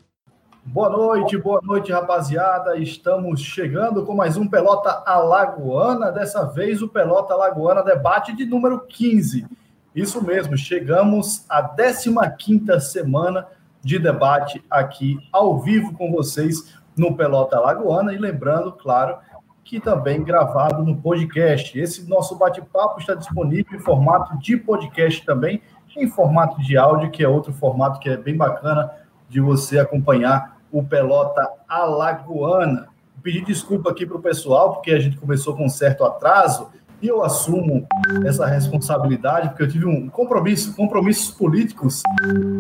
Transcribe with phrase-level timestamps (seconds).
[0.64, 2.78] Boa noite, boa noite, rapaziada.
[2.78, 6.12] Estamos chegando com mais um Pelota Alagoana.
[6.12, 9.48] Dessa vez, o Pelota Alagoana debate de número 15.
[9.96, 13.48] Isso mesmo, chegamos à 15 semana
[13.82, 18.14] de debate aqui ao vivo com vocês no Pelota Alagoana.
[18.14, 19.18] E lembrando, claro,
[19.64, 21.78] que também gravado no podcast.
[21.78, 25.60] Esse nosso bate-papo está disponível em formato de podcast também,
[25.98, 29.01] em formato de áudio, que é outro formato que é bem bacana
[29.32, 32.90] de você acompanhar o Pelota Alagoana.
[33.24, 36.68] Pedir desculpa aqui para o pessoal, porque a gente começou com um certo atraso,
[37.02, 37.88] e eu assumo
[38.26, 42.04] essa responsabilidade, porque eu tive um compromisso, compromissos políticos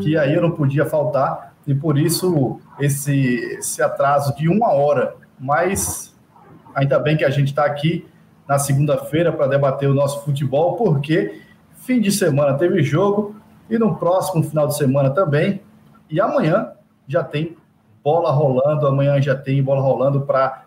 [0.01, 5.15] que aí eu não podia faltar, e por isso esse, esse atraso de uma hora.
[5.37, 6.15] Mas
[6.73, 8.07] ainda bem que a gente está aqui
[8.47, 11.41] na segunda-feira para debater o nosso futebol, porque
[11.81, 13.35] fim de semana teve jogo,
[13.69, 15.61] e no próximo final de semana também,
[16.11, 16.73] e amanhã
[17.07, 17.57] já tem
[18.03, 18.85] bola rolando.
[18.85, 20.65] Amanhã já tem bola rolando para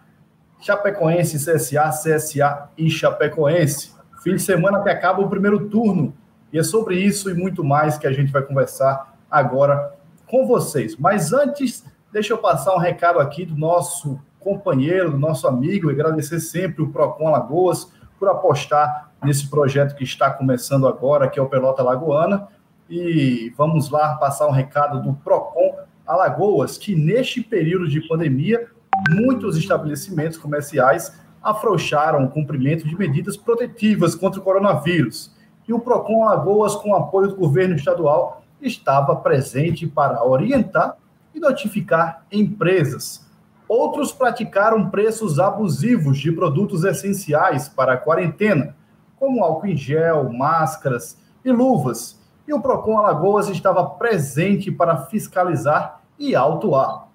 [0.61, 3.93] Chapecoense, CSA, CSA e Chapecoense.
[4.23, 6.15] Fim de semana que acaba o primeiro turno.
[6.53, 9.93] E é sobre isso e muito mais que a gente vai conversar agora
[10.27, 10.97] com vocês.
[10.97, 15.95] Mas antes, deixa eu passar um recado aqui do nosso companheiro, do nosso amigo, e
[15.95, 21.43] agradecer sempre o Procon Lagoas por apostar nesse projeto que está começando agora, que é
[21.43, 22.49] o Pelota Lagoana.
[22.89, 25.75] E vamos lá passar um recado do Procon
[26.07, 28.69] Alagoas, que neste período de pandemia,
[29.11, 35.35] muitos estabelecimentos comerciais afrouxaram o cumprimento de medidas protetivas contra o coronavírus.
[35.67, 40.97] E o PROCON Alagoas, com apoio do governo estadual, estava presente para orientar
[41.35, 43.27] e notificar empresas.
[43.67, 48.77] Outros praticaram preços abusivos de produtos essenciais para a quarentena,
[49.17, 56.03] como álcool em gel, máscaras e luvas, e o Procon Alagoas estava presente para fiscalizar
[56.19, 57.09] e autuar.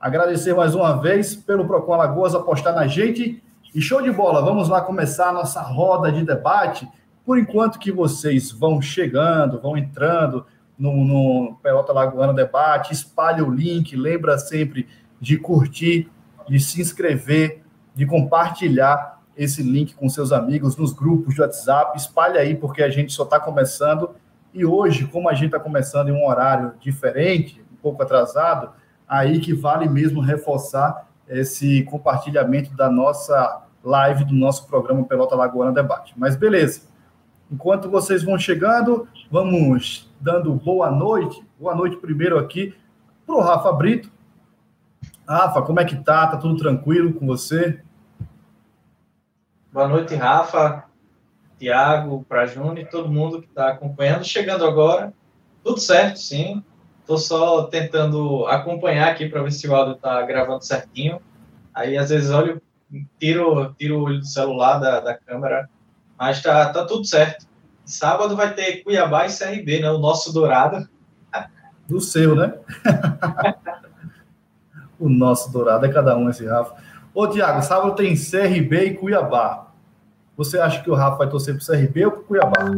[0.00, 3.42] Agradecer mais uma vez pelo Procon Alagoas apostar na gente.
[3.74, 6.88] E show de bola, vamos lá começar a nossa roda de debate.
[7.24, 10.44] Por enquanto que vocês vão chegando, vão entrando
[10.78, 14.88] no, no Pelota Lagoana Debate, espalhe o link, lembra sempre
[15.20, 16.10] de curtir,
[16.48, 17.62] de se inscrever,
[17.94, 21.96] de compartilhar esse link com seus amigos nos grupos de WhatsApp.
[21.96, 24.10] Espalhe aí, porque a gente só está começando
[24.52, 28.70] e hoje, como a gente está começando em um horário diferente, um pouco atrasado,
[29.08, 35.72] aí que vale mesmo reforçar esse compartilhamento da nossa live, do nosso programa Pelota Lagoana
[35.72, 36.12] Debate.
[36.16, 36.82] Mas beleza.
[37.50, 41.42] Enquanto vocês vão chegando, vamos dando boa noite.
[41.58, 42.74] Boa noite primeiro aqui
[43.26, 44.10] para o Rafa Brito.
[45.26, 46.26] Rafa, como é que tá?
[46.26, 47.80] Tá tudo tranquilo com você?
[49.72, 50.84] Boa noite, Rafa.
[51.62, 54.24] Tiago, para Júnior, todo mundo que está acompanhando.
[54.24, 55.14] Chegando agora,
[55.62, 56.60] tudo certo, sim.
[56.98, 61.20] Estou só tentando acompanhar aqui para ver se o áudio está gravando certinho.
[61.72, 62.60] Aí, às vezes, olho,
[63.16, 65.70] tiro, tiro o olho do celular da, da câmera,
[66.18, 67.46] mas está tá tudo certo.
[67.84, 69.90] Sábado vai ter Cuiabá e CRB, né?
[69.92, 70.88] O nosso dourado.
[71.88, 72.54] Do seu, né?
[74.98, 76.74] o nosso dourado é cada um esse Rafa.
[77.14, 79.71] Ô, Tiago, sábado tem CRB e Cuiabá.
[80.36, 82.70] Você acha que o Rafa vai torcer para o CRB ou para o Cuiabá?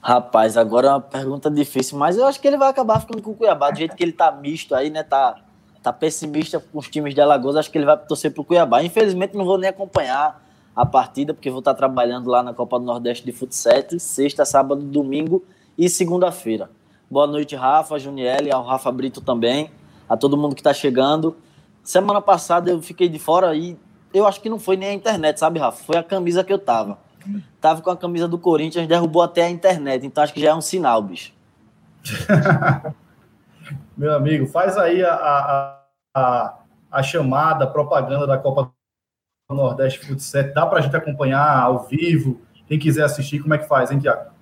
[0.00, 3.30] Rapaz, agora é uma pergunta difícil, mas eu acho que ele vai acabar ficando com
[3.30, 5.02] o Cuiabá, do jeito que ele tá misto aí, né?
[5.02, 5.36] Tá
[5.82, 8.82] tá pessimista com os times de Alagoas, acho que ele vai torcer pro Cuiabá.
[8.82, 10.40] Infelizmente não vou nem acompanhar
[10.74, 14.80] a partida, porque vou estar trabalhando lá na Copa do Nordeste de Futsal, sexta, sábado,
[14.80, 15.44] domingo
[15.76, 16.70] e segunda-feira.
[17.10, 19.70] Boa noite, Rafa, Juniele, ao Rafa Brito também,
[20.08, 21.36] a todo mundo que está chegando.
[21.82, 23.76] Semana passada eu fiquei de fora e
[24.12, 25.82] eu acho que não foi nem a internet, sabe, Rafa?
[25.84, 26.98] Foi a camisa que eu tava.
[27.60, 30.54] Tava com a camisa do Corinthians, derrubou até a internet, então acho que já é
[30.54, 31.32] um sinal, bicho.
[33.96, 35.82] Meu amigo, faz aí a, a,
[36.14, 36.58] a,
[36.90, 38.72] a chamada, a propaganda da Copa
[39.48, 40.52] do Nordeste Futsal.
[40.52, 42.40] Dá para a gente acompanhar ao vivo?
[42.66, 44.32] Quem quiser assistir, como é que faz, hein, Tiago?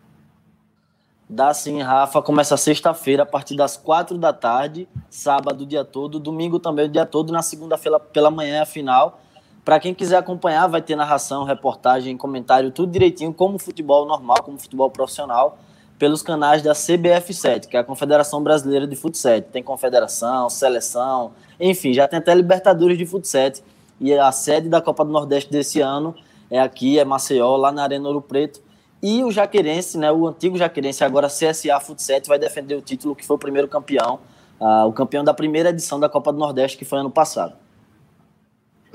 [1.28, 2.20] Dá sim, Rafa.
[2.22, 6.88] Começa sexta-feira, a partir das quatro da tarde, sábado o dia todo, domingo também o
[6.88, 9.20] dia todo, na segunda-feira pela manhã é a final.
[9.64, 14.58] Para quem quiser acompanhar, vai ter narração, reportagem, comentário, tudo direitinho, como futebol normal, como
[14.58, 15.58] futebol profissional,
[15.98, 19.42] pelos canais da CBF7, que é a Confederação Brasileira de Futsal.
[19.42, 23.52] Tem confederação, seleção, enfim, já tem até Libertadores de Futsal.
[24.00, 26.14] E a sede da Copa do Nordeste desse ano
[26.50, 28.62] é aqui, é Maceió, lá na Arena Ouro Preto
[29.02, 33.24] e o Jaquerense, né, o antigo Jaquerense, agora CSA Futsal, vai defender o título que
[33.24, 34.20] foi o primeiro campeão,
[34.60, 37.54] uh, o campeão da primeira edição da Copa do Nordeste, que foi ano passado.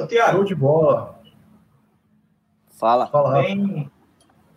[0.07, 1.15] Tiago, de bola.
[2.77, 3.07] Fala.
[3.07, 3.89] Fala tem,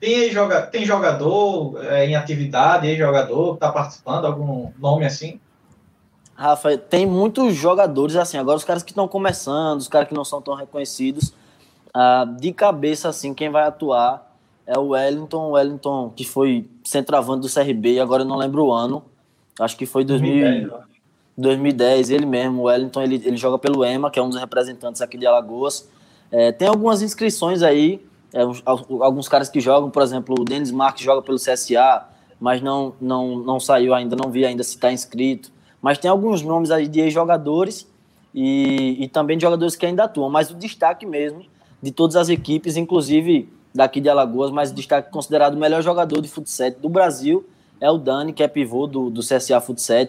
[0.00, 5.40] tem, joga, tem jogador é, em atividade, jogador que está participando, algum nome assim?
[6.34, 10.24] Rafa, tem muitos jogadores assim, agora os caras que estão começando, os caras que não
[10.24, 11.34] são tão reconhecidos,
[11.88, 14.24] uh, de cabeça assim, quem vai atuar
[14.64, 18.72] é o Wellington, o Wellington que foi centroavante do CRB, agora eu não lembro o
[18.72, 19.04] ano,
[19.58, 20.70] acho que foi 2010,
[21.38, 25.00] 2010 ele mesmo, o Wellington, ele, ele joga pelo EMA, que é um dos representantes
[25.00, 25.88] aqui de Alagoas.
[26.32, 28.04] É, tem algumas inscrições aí,
[28.34, 32.06] é, alguns caras que jogam, por exemplo, o Denis Marques joga pelo CSA,
[32.40, 35.50] mas não, não, não saiu ainda, não vi ainda se está inscrito.
[35.80, 37.86] Mas tem alguns nomes aí de ex-jogadores
[38.34, 41.44] e, e também de jogadores que ainda atuam, mas o destaque mesmo
[41.80, 46.28] de todas as equipes, inclusive daqui de Alagoas, mas destaque considerado o melhor jogador de
[46.28, 47.46] futsal do Brasil
[47.80, 50.08] é o Dani, que é pivô do, do CSA Futsal.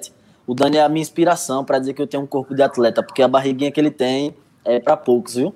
[0.49, 3.03] O Dani é a minha inspiração para dizer que eu tenho um corpo de atleta,
[3.03, 4.35] porque a barriguinha que ele tem
[4.65, 5.53] é para poucos, viu?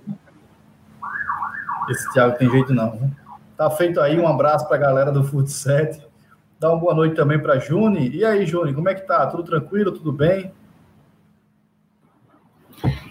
[1.90, 2.92] Esse Thiago tem jeito não.
[2.92, 3.10] Viu?
[3.58, 5.88] Tá feito aí, um abraço para a galera do Futsal.
[6.60, 8.16] Dá uma boa noite também para Juni.
[8.16, 9.26] E aí, Juni, como é que tá?
[9.26, 9.92] Tudo tranquilo?
[9.92, 10.54] Tudo bem?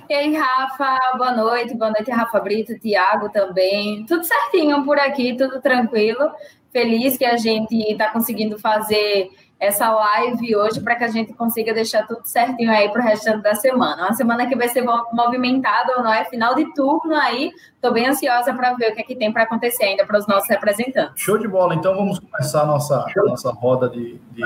[0.09, 1.75] E aí, Rafa, boa noite.
[1.75, 4.07] Boa noite, Rafa Brito, Tiago também.
[4.07, 6.31] Tudo certinho por aqui, tudo tranquilo.
[6.73, 11.73] Feliz que a gente está conseguindo fazer essa live hoje para que a gente consiga
[11.73, 14.03] deixar tudo certinho aí para o restante da semana.
[14.03, 16.25] Uma semana que vai ser movimentada, não é?
[16.25, 17.53] Final de turno aí.
[17.73, 20.27] Estou bem ansiosa para ver o que é que tem para acontecer ainda para os
[20.27, 21.23] nossos representantes.
[21.23, 21.77] Show de bola.
[21.77, 24.43] Então vamos começar a nossa, a nossa roda de, de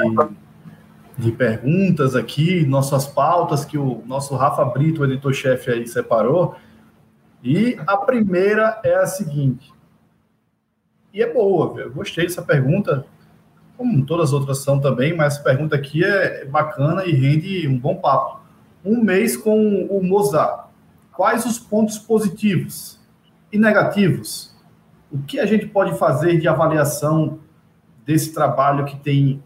[1.19, 6.57] de perguntas aqui, nossas pautas que o nosso Rafa Brito, editor-chefe aí, separou.
[7.43, 9.73] E a primeira é a seguinte.
[11.11, 13.07] E é boa, eu gostei dessa pergunta,
[13.77, 17.79] como todas as outras são também, mas essa pergunta aqui é bacana e rende um
[17.79, 18.41] bom papo.
[18.85, 20.67] Um mês com o Mozart.
[21.13, 23.01] Quais os pontos positivos
[23.53, 24.55] e negativos?
[25.11, 27.39] O que a gente pode fazer de avaliação
[28.05, 29.43] desse trabalho que tem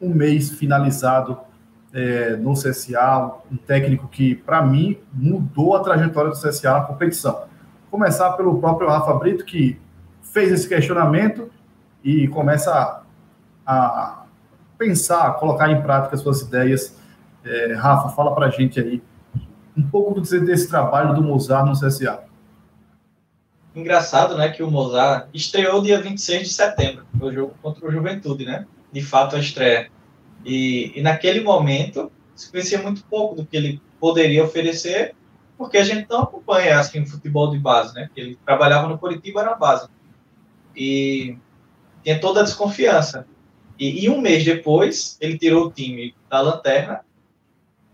[0.00, 1.38] um mês finalizado
[1.92, 7.44] é, no CSA, um técnico que, para mim, mudou a trajetória do CSA na competição.
[7.90, 9.78] Começar pelo próprio Rafa Brito, que
[10.22, 11.50] fez esse questionamento
[12.02, 13.02] e começa
[13.70, 14.24] a,
[14.78, 16.96] pensar, colocar em prática as suas ideias.
[17.44, 19.02] É, Rafa, fala para a gente aí
[19.76, 22.24] um pouco desse trabalho do Mozart no CSA.
[23.74, 28.44] Engraçado, né, que o Mozart estreou dia 26 de setembro, no jogo contra o Juventude,
[28.44, 28.66] né?
[28.92, 29.90] de fato, a estreia.
[30.44, 35.14] E, e naquele momento, se conhecia muito pouco do que ele poderia oferecer,
[35.56, 38.08] porque a gente não acompanha assim, o futebol de base, né?
[38.16, 39.88] Ele trabalhava no Curitiba na base.
[40.74, 41.36] E
[42.02, 43.26] tinha toda a desconfiança.
[43.80, 47.00] E, e, um mês depois, ele tirou o time da lanterna.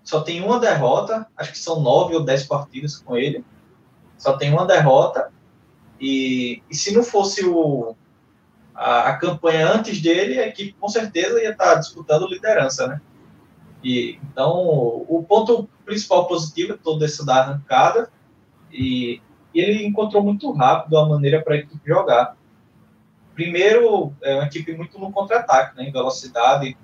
[0.02, 3.45] Só tem uma derrota, acho que são nove ou dez partidas com ele.
[4.19, 5.33] Só tem uma derrota.
[6.00, 7.95] E, e se não fosse o,
[8.75, 13.00] a, a, campanha antes dele, a equipe com certeza ia estar disputando liderança, né?
[13.83, 14.52] E, então,
[15.09, 18.11] o ponto principal positivo é toda essa da arrancada
[18.73, 19.21] e,
[19.55, 22.37] e ele encontrou muito rápido a maneira para a equipe jogar.
[23.37, 26.76] Primeiro, é uma equipe muito no contra-ataque, né, em velocidade,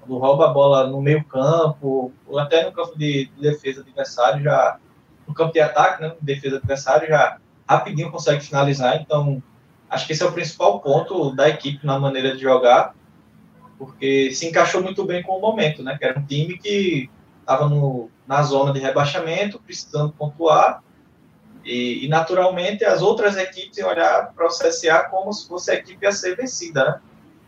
[0.00, 4.42] quando rouba a bola no meio campo, ou até no campo de, de defesa adversário,
[4.42, 4.78] já
[5.26, 9.42] no campo de ataque, né, defesa adversário, já rapidinho consegue finalizar, então
[9.94, 12.94] Acho que esse é o principal ponto da equipe na maneira de jogar,
[13.78, 15.96] porque se encaixou muito bem com o momento, né?
[15.96, 17.08] Que era um time que
[17.40, 17.70] estava
[18.26, 20.82] na zona de rebaixamento, precisando pontuar,
[21.64, 25.74] e, e naturalmente as outras equipes iam olhar para o CSA como se fosse a
[25.74, 27.00] equipe a ser vencida, né?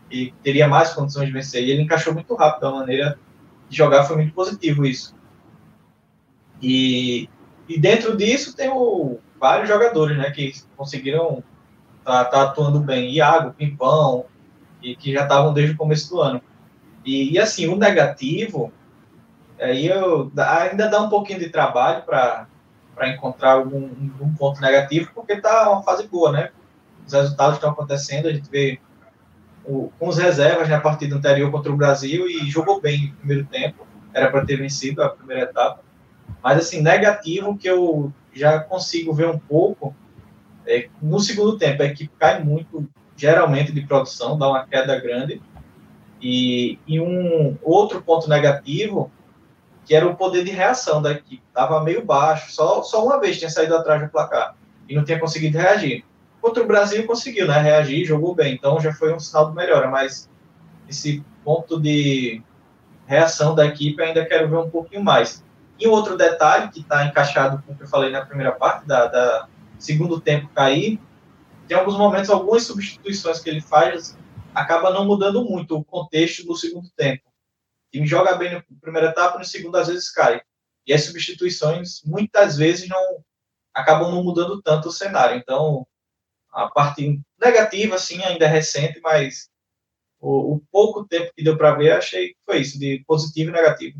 [0.09, 1.63] E teria mais condições de vencer.
[1.63, 3.19] E ele encaixou muito rápido, a maneira
[3.69, 5.13] de jogar foi muito positivo isso.
[6.61, 7.29] E,
[7.67, 11.43] e dentro disso tem o, vários jogadores, né, que conseguiram
[12.03, 13.11] tá, tá atuando bem.
[13.11, 14.25] Iago, Pimpão,
[14.81, 16.41] e que já estavam desde o começo do ano.
[17.05, 18.71] E, e assim, o negativo,
[19.59, 22.47] aí eu, ainda dá um pouquinho de trabalho para
[23.05, 23.89] encontrar algum
[24.21, 26.49] um ponto negativo, porque está uma fase boa, né?
[27.05, 28.79] Os resultados estão acontecendo, a gente vê
[29.63, 33.45] o, com os reservas na partida anterior contra o Brasil e jogou bem no primeiro
[33.45, 35.81] tempo, era para ter vencido a primeira etapa.
[36.41, 39.93] Mas, assim, negativo que eu já consigo ver um pouco
[40.65, 41.81] é, no segundo tempo.
[41.81, 45.41] A equipe cai muito, geralmente, de produção, dá uma queda grande.
[46.21, 49.11] E, e um outro ponto negativo,
[49.87, 51.41] que era o poder de reação da equipe.
[51.47, 54.55] Estava meio baixo, só, só uma vez tinha saído atrás do placar
[54.87, 56.03] e não tinha conseguido reagir.
[56.41, 59.87] Contra o Brasil conseguiu né, reagir, jogou bem, então já foi um sinal de melhora,
[59.87, 60.29] mas
[60.89, 62.41] esse ponto de
[63.05, 65.43] reação da equipe ainda quero ver um pouquinho mais.
[65.79, 69.07] E outro detalhe que está encaixado com o que eu falei na primeira parte, da,
[69.07, 69.47] da,
[69.79, 70.99] segundo tempo cair,
[71.65, 74.17] tem alguns momentos, algumas substituições que ele faz,
[74.53, 77.23] acaba não mudando muito o contexto do segundo tempo.
[77.91, 80.41] Time joga bem na primeira etapa, no segundo às vezes cai.
[80.85, 83.23] E as substituições, muitas vezes, não
[83.73, 85.37] acabam não mudando tanto o cenário.
[85.37, 85.85] Então,
[86.51, 89.49] a parte negativa, sim, ainda é recente, mas
[90.19, 93.53] o, o pouco tempo que deu para ver, achei que foi isso, de positivo e
[93.53, 93.99] negativo.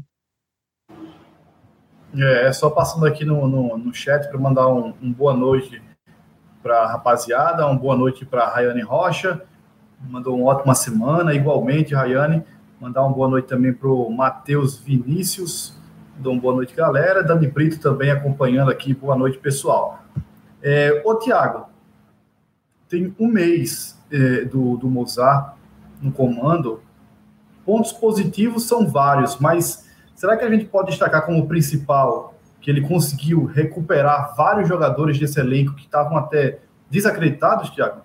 [2.15, 5.81] É, é, só passando aqui no, no, no chat para mandar um, um, boa noite
[6.63, 9.45] para a rapaziada, uma boa noite para a Rayane Rocha,
[9.99, 12.43] mandou uma ótima semana, igualmente, Rayane.
[12.79, 15.75] Mandar uma boa noite também para o Matheus Vinícius,
[16.15, 17.23] mandou uma boa noite, galera.
[17.23, 20.03] Dani Brito também acompanhando aqui, boa noite, pessoal.
[20.61, 21.67] É, ô, Tiago,
[22.87, 25.55] tem um mês é, do, do Mozart
[26.01, 26.81] no comando,
[27.65, 32.81] pontos positivos são vários, mas Será que a gente pode destacar como principal que ele
[32.81, 36.57] conseguiu recuperar vários jogadores desse elenco que estavam até
[36.89, 38.01] desacreditados, Thiago?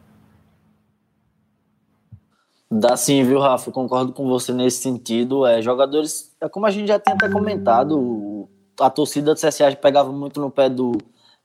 [2.75, 3.71] Dá sim, viu, Rafa?
[3.71, 5.47] Concordo com você nesse sentido.
[5.47, 8.49] É, jogadores, é como a gente já tem até comentado,
[8.81, 10.93] a torcida do CSA pegava muito no pé do,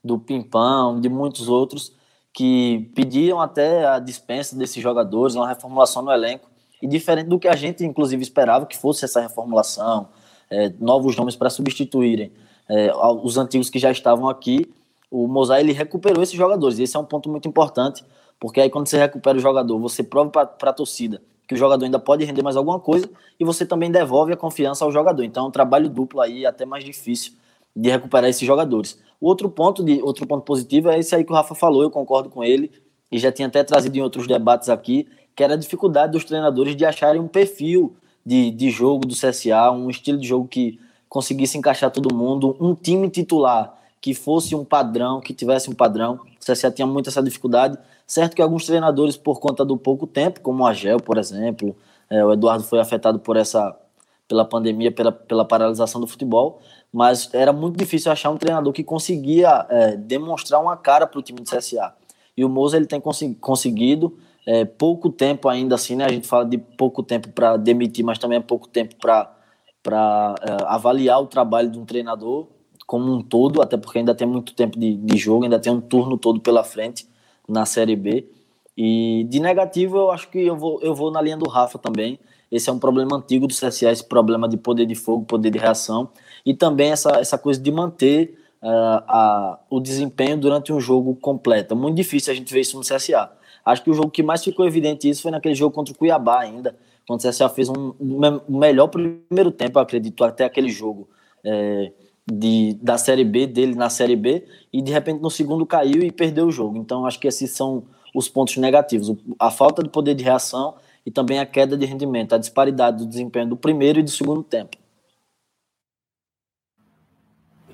[0.01, 1.91] do Pimpão, de muitos outros,
[2.34, 6.50] que pediam até a dispensa desses jogadores, uma reformulação no elenco.
[6.81, 10.07] E diferente do que a gente, inclusive, esperava que fosse essa reformulação,
[10.50, 12.31] é, novos nomes para substituírem
[12.69, 12.91] é,
[13.24, 14.65] os antigos que já estavam aqui,
[15.10, 16.79] o Mozart ele recuperou esses jogadores.
[16.79, 18.03] Esse é um ponto muito importante,
[18.39, 21.86] porque aí quando você recupera o jogador, você prova para a torcida que o jogador
[21.86, 25.24] ainda pode render mais alguma coisa e você também devolve a confiança ao jogador.
[25.24, 27.34] Então é um trabalho duplo aí, até mais difícil
[27.74, 29.00] de recuperar esses jogadores.
[29.20, 31.89] O outro ponto, de, outro ponto positivo é esse aí que o Rafa falou, eu
[31.89, 32.72] concordo com ele,
[33.12, 36.75] e já tinha até trazido em outros debates aqui, que era a dificuldade dos treinadores
[36.75, 41.58] de acharem um perfil de, de jogo do CSA, um estilo de jogo que conseguisse
[41.58, 46.20] encaixar todo mundo, um time titular que fosse um padrão, que tivesse um padrão.
[46.39, 47.77] O CSA tinha muito essa dificuldade.
[48.08, 51.76] Certo que alguns treinadores, por conta do pouco tempo, como o Agel, por exemplo,
[52.10, 53.78] é, o Eduardo foi afetado por essa
[54.26, 56.60] pela pandemia, pela, pela paralisação do futebol,
[56.92, 61.22] mas era muito difícil achar um treinador que conseguia é, demonstrar uma cara para o
[61.22, 61.94] time do CSA.
[62.36, 63.02] E o Moza ele tem
[63.40, 66.06] conseguido, é, pouco tempo ainda assim, né?
[66.06, 70.64] A gente fala de pouco tempo para demitir, mas também é pouco tempo para é,
[70.66, 72.48] avaliar o trabalho de um treinador
[72.86, 75.82] como um todo, até porque ainda tem muito tempo de, de jogo, ainda tem um
[75.82, 77.06] turno todo pela frente
[77.48, 78.27] na Série B.
[78.75, 82.20] E de negativo, eu acho que eu vou, eu vou na linha do Rafa também.
[82.51, 85.58] Esse é um problema antigo do CSA, esse problema de poder de fogo, poder de
[85.58, 86.10] reação.
[86.46, 91.74] E também essa, essa coisa de manter uh, a, o desempenho durante um jogo completo.
[91.74, 93.32] É muito difícil a gente ver isso no CSA.
[93.66, 96.39] Acho que o jogo que mais ficou evidente isso foi naquele jogo contra o Cuiabá
[96.39, 101.10] ainda, quando o CSA fez um, um melhor primeiro tempo, acredito, até aquele jogo
[101.44, 101.92] é,
[102.31, 106.12] de, da Série B, dele na Série B, e de repente no segundo caiu e
[106.12, 106.77] perdeu o jogo.
[106.77, 111.12] Então acho que esses são os pontos negativos, a falta de poder de reação e
[111.12, 114.77] também a queda de rendimento, a disparidade do desempenho do primeiro e do segundo tempo.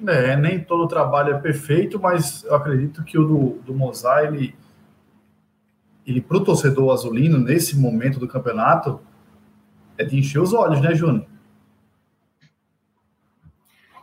[0.05, 4.53] É, nem todo trabalho é perfeito, mas eu acredito que o do, do Mozart, ele
[6.05, 8.99] ele para o torcedor azulino, nesse momento do campeonato,
[9.97, 11.25] é de encher os olhos, né, Júnior?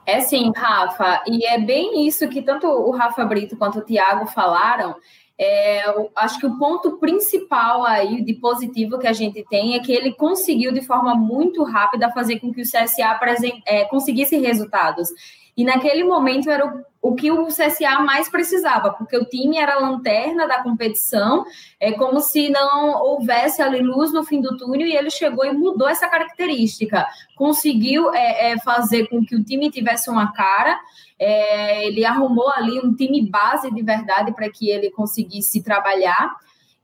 [0.07, 4.27] É sim, Rafa, e é bem isso que tanto o Rafa Brito quanto o Thiago
[4.27, 4.97] falaram.
[5.39, 5.83] É,
[6.17, 10.13] acho que o ponto principal aí de positivo que a gente tem é que ele
[10.13, 13.19] conseguiu de forma muito rápida fazer com que o CSA
[13.67, 15.09] é, conseguisse resultados.
[15.57, 19.75] E naquele momento era o, o, que o CSA mais precisava, porque o time era
[19.75, 21.45] a lanterna da competição,
[21.79, 25.53] é como se não houvesse ali luz no fim do túnel, e ele chegou e
[25.53, 27.07] mudou essa característica.
[27.35, 30.79] Conseguiu é, é, fazer com que o time tivesse uma cara,
[31.19, 36.35] é, ele arrumou ali um time base de verdade para que ele conseguisse trabalhar.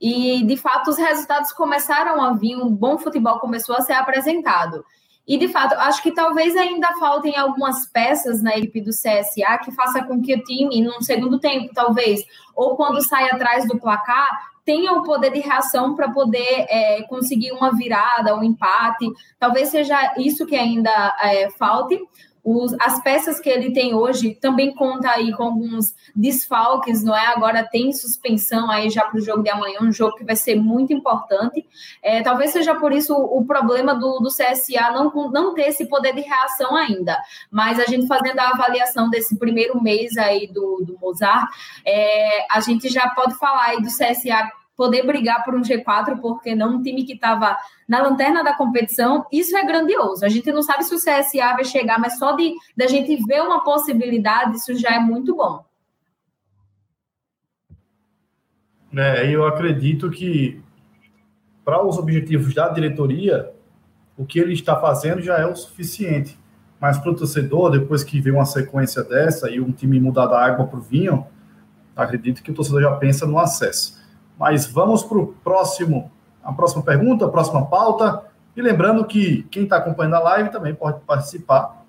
[0.00, 4.84] E de fato os resultados começaram a vir, um bom futebol começou a ser apresentado.
[5.26, 9.72] E, de fato, acho que talvez ainda faltem algumas peças na equipe do CSA que
[9.72, 12.20] faça com que o time, num segundo tempo, talvez,
[12.54, 14.28] ou quando sai atrás do placar,
[14.64, 19.08] tenha o poder de reação para poder é, conseguir uma virada, um empate.
[19.38, 22.00] Talvez seja isso que ainda é, falte.
[22.48, 27.26] Os, as peças que ele tem hoje também conta aí com alguns desfalques, não é?
[27.26, 30.54] Agora tem suspensão aí já para o jogo de amanhã, um jogo que vai ser
[30.54, 31.66] muito importante.
[32.00, 35.86] É, talvez seja por isso o, o problema do, do, CSA não, não ter esse
[35.86, 37.20] poder de reação ainda.
[37.50, 41.50] Mas a gente fazendo a avaliação desse primeiro mês aí do, do Mozart,
[41.84, 46.54] é, a gente já pode falar aí do CSA poder brigar por um G4, porque
[46.54, 47.56] não um time que estava
[47.88, 50.24] na lanterna da competição, isso é grandioso.
[50.24, 53.42] A gente não sabe se o CSA vai chegar, mas só de da gente ver
[53.42, 55.64] uma possibilidade, isso já é muito bom.
[58.94, 60.60] É, eu acredito que
[61.64, 63.52] para os objetivos da diretoria,
[64.16, 66.38] o que ele está fazendo já é o suficiente.
[66.80, 70.44] Mas para o torcedor, depois que vê uma sequência dessa e um time mudar da
[70.44, 71.26] água para o vinho,
[71.94, 73.98] acredito que o torcedor já pensa no acesso.
[74.38, 76.10] Mas vamos para o próximo,
[76.42, 78.22] a próxima pergunta, a próxima pauta.
[78.56, 81.84] E lembrando que quem está acompanhando a live também pode participar.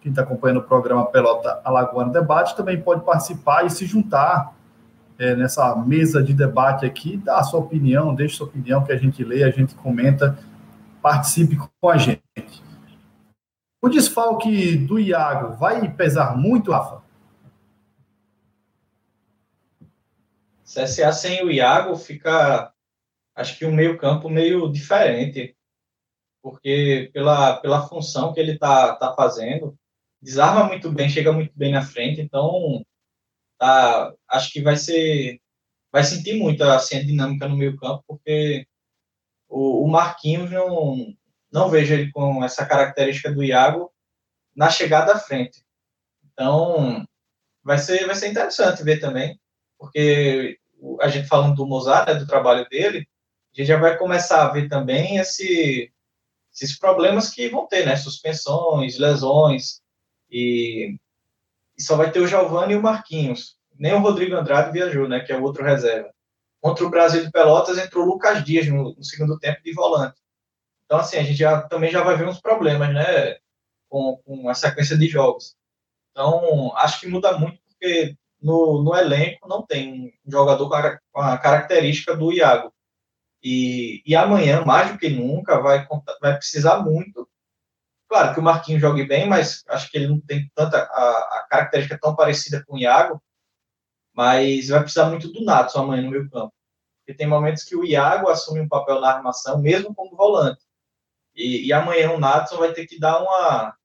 [0.00, 4.54] Quem está acompanhando o programa Pelota Alagoana Debate também pode participar e se juntar
[5.18, 8.96] é, nessa mesa de debate aqui, dar a sua opinião, deixe sua opinião que a
[8.96, 10.38] gente lê, a gente comenta,
[11.02, 12.22] participe com a gente.
[13.82, 17.05] O desfalque do Iago vai pesar muito, Rafa?
[20.84, 22.72] CSA sem o Iago fica,
[23.34, 25.56] acho que um meio campo meio diferente,
[26.42, 29.76] porque pela, pela função que ele está tá fazendo,
[30.20, 32.84] desarma muito bem, chega muito bem na frente, então
[33.58, 35.40] tá, acho que vai ser,
[35.90, 38.66] vai sentir muito assim, a dinâmica no meio campo, porque
[39.48, 41.14] o, o Marquinhos não,
[41.50, 43.92] não vejo ele com essa característica do Iago
[44.54, 45.64] na chegada à frente.
[46.32, 47.06] Então,
[47.64, 49.40] vai ser, vai ser interessante ver também,
[49.78, 50.58] porque
[51.00, 53.08] a gente falando do Mozart, né, do trabalho dele,
[53.54, 55.92] a gente já vai começar a ver também esse,
[56.52, 57.96] esses problemas que vão ter, né?
[57.96, 59.80] Suspensões, lesões,
[60.30, 60.96] e,
[61.76, 63.56] e só vai ter o Giovanni e o Marquinhos.
[63.78, 65.20] Nem o Rodrigo Andrade viajou, né?
[65.20, 66.10] Que é o outro reserva.
[66.60, 70.20] Contra o Brasil de Pelotas entrou o Lucas Dias no, no segundo tempo de volante.
[70.84, 73.36] Então, assim, a gente já, também já vai ver uns problemas, né?
[73.88, 75.56] Com, com a sequência de jogos.
[76.10, 80.68] Então, acho que muda muito, porque no, no elenco não tem um jogador
[81.12, 82.72] com a, característica do Iago.
[83.42, 85.86] E, e amanhã, mais do que nunca, vai,
[86.20, 87.28] vai precisar muito.
[88.08, 91.46] Claro que o Marquinhos jogue bem, mas acho que ele não tem tanta a, a
[91.50, 93.20] característica tão parecida com o Iago.
[94.14, 96.54] Mas vai precisar muito do Natson amanhã no meio campo.
[97.00, 100.64] Porque tem momentos que o Iago assume um papel na armação, mesmo como volante.
[101.34, 103.76] E, e amanhã o Natson vai ter que dar uma,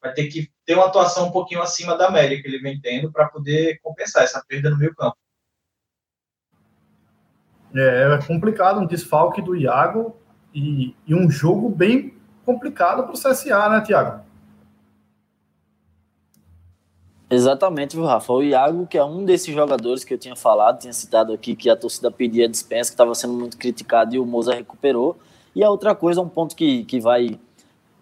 [0.00, 3.10] vai ter que ter uma atuação um pouquinho acima da média que ele vem tendo
[3.10, 5.16] para poder compensar essa perda no meio campo.
[7.74, 10.14] É, é complicado um desfalque do Iago
[10.54, 14.22] e, e um jogo bem complicado para o CSA, né, Tiago?
[17.30, 18.30] Exatamente, viu, Rafa?
[18.30, 21.70] O Iago, que é um desses jogadores que eu tinha falado, tinha citado aqui que
[21.70, 25.18] a torcida pedia dispensa, que estava sendo muito criticado e o Moza recuperou.
[25.54, 27.40] E a outra coisa, um ponto que, que vai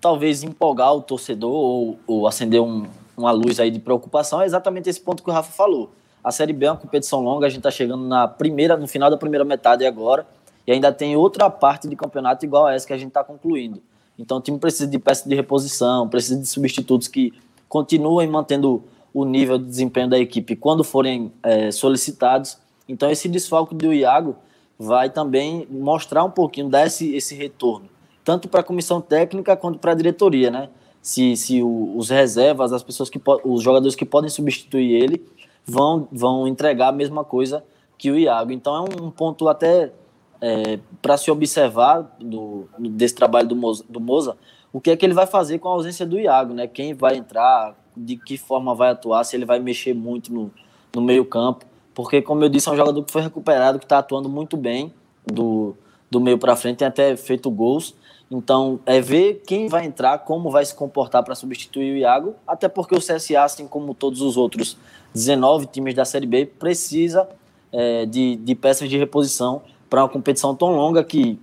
[0.01, 4.89] talvez empolgar o torcedor ou, ou acender um, uma luz aí de preocupação é exatamente
[4.89, 5.91] esse ponto que o Rafa falou.
[6.23, 9.11] A Série B é uma competição longa, a gente está chegando na primeira, no final
[9.11, 10.27] da primeira metade agora,
[10.67, 13.81] e ainda tem outra parte de campeonato igual a essa que a gente está concluindo.
[14.19, 17.33] Então o time precisa de peças de reposição, precisa de substitutos que
[17.69, 18.83] continuem mantendo
[19.15, 22.59] o nível de desempenho da equipe quando forem é, solicitados.
[22.89, 24.37] Então esse desfalque do Iago
[24.79, 27.96] vai também mostrar um pouquinho, dar esse, esse retorno
[28.27, 30.69] tanto para a comissão técnica quanto para a diretoria, né?
[31.01, 35.25] Se, se o, os reservas, as pessoas que os jogadores que podem substituir ele
[35.65, 37.63] vão, vão entregar a mesma coisa
[37.97, 38.51] que o Iago.
[38.51, 39.93] Então é um ponto até
[40.41, 44.37] é, para se observar do, desse trabalho do Moza, do Moza,
[44.73, 46.67] o que é que ele vai fazer com a ausência do Iago, né?
[46.67, 50.51] Quem vai entrar, de que forma vai atuar, se ele vai mexer muito no,
[50.93, 53.99] no meio campo, porque, como eu disse, é um jogador que foi recuperado, que está
[53.99, 54.93] atuando muito bem
[55.25, 55.77] do,
[56.11, 57.95] do meio para frente, tem até feito gols.
[58.31, 62.69] Então, é ver quem vai entrar, como vai se comportar para substituir o Iago, até
[62.69, 64.77] porque o CSA, assim como todos os outros
[65.15, 67.29] 19 times da Série B, precisa
[67.73, 71.39] é, de, de peças de reposição para uma competição tão longa que,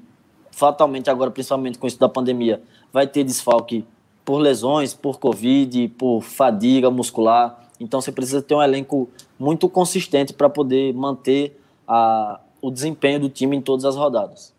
[0.51, 3.85] fatalmente, agora, principalmente com isso da pandemia, vai ter desfalque
[4.25, 7.65] por lesões, por Covid, por fadiga muscular.
[7.79, 13.29] Então, você precisa ter um elenco muito consistente para poder manter a, o desempenho do
[13.29, 14.52] time em todas as rodadas.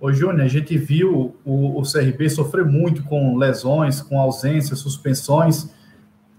[0.00, 5.68] Ô, Júnior, a gente viu o, o CRB sofrer muito com lesões, com ausências, suspensões,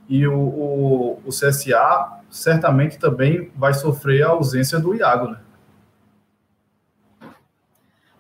[0.10, 5.38] e o, o, o, CSA certamente também vai sofrer a ausência do Iago, né?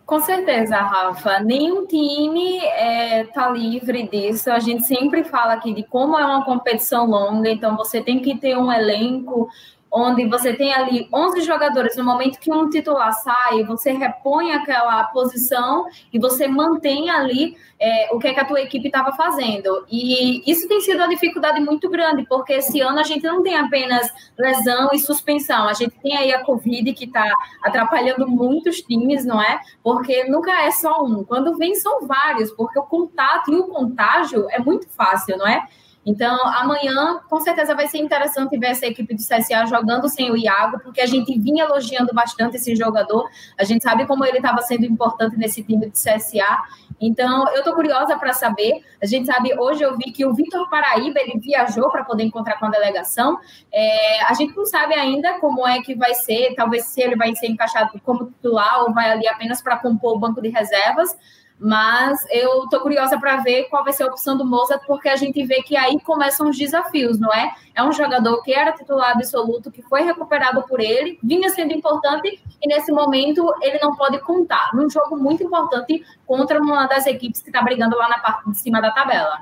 [0.05, 1.39] Com certeza, Rafa.
[1.39, 4.51] Nenhum time está é, tá livre disso.
[4.51, 8.37] A gente sempre fala aqui de como é uma competição longa, então você tem que
[8.37, 9.49] ter um elenco
[9.91, 15.03] onde você tem ali 11 jogadores, no momento que um titular sai, você repõe aquela
[15.05, 19.85] posição e você mantém ali é, o que, é que a tua equipe estava fazendo.
[19.91, 23.57] E isso tem sido uma dificuldade muito grande, porque esse ano a gente não tem
[23.57, 27.29] apenas lesão e suspensão, a gente tem aí a Covid que está
[27.61, 29.59] atrapalhando muitos times, não é?
[29.83, 31.23] Porque nunca é só um.
[31.23, 35.67] Quando vem, são vários, porque o contato e o contágio é muito fácil, não é?
[36.05, 40.37] Então, amanhã, com certeza, vai ser interessante ver essa equipe do CSA jogando sem o
[40.37, 43.29] Iago, porque a gente vinha elogiando bastante esse jogador.
[43.57, 46.63] A gente sabe como ele estava sendo importante nesse time do CSA.
[46.99, 48.83] Então, eu estou curiosa para saber.
[49.01, 52.59] A gente sabe, hoje eu vi que o Vitor Paraíba ele viajou para poder encontrar
[52.59, 53.39] com a delegação.
[53.71, 57.35] É, a gente não sabe ainda como é que vai ser, talvez se ele vai
[57.35, 61.15] ser encaixado como titular ou vai ali apenas para compor o banco de reservas.
[61.63, 65.15] Mas eu tô curiosa para ver qual vai ser a opção do Mozart, porque a
[65.15, 67.53] gente vê que aí começam os desafios, não é?
[67.75, 72.43] É um jogador que era titular absoluto, que foi recuperado por ele, vinha sendo importante
[72.59, 74.71] e nesse momento ele não pode contar.
[74.73, 78.57] Num jogo muito importante contra uma das equipes que está brigando lá na parte de
[78.57, 79.41] cima da tabela.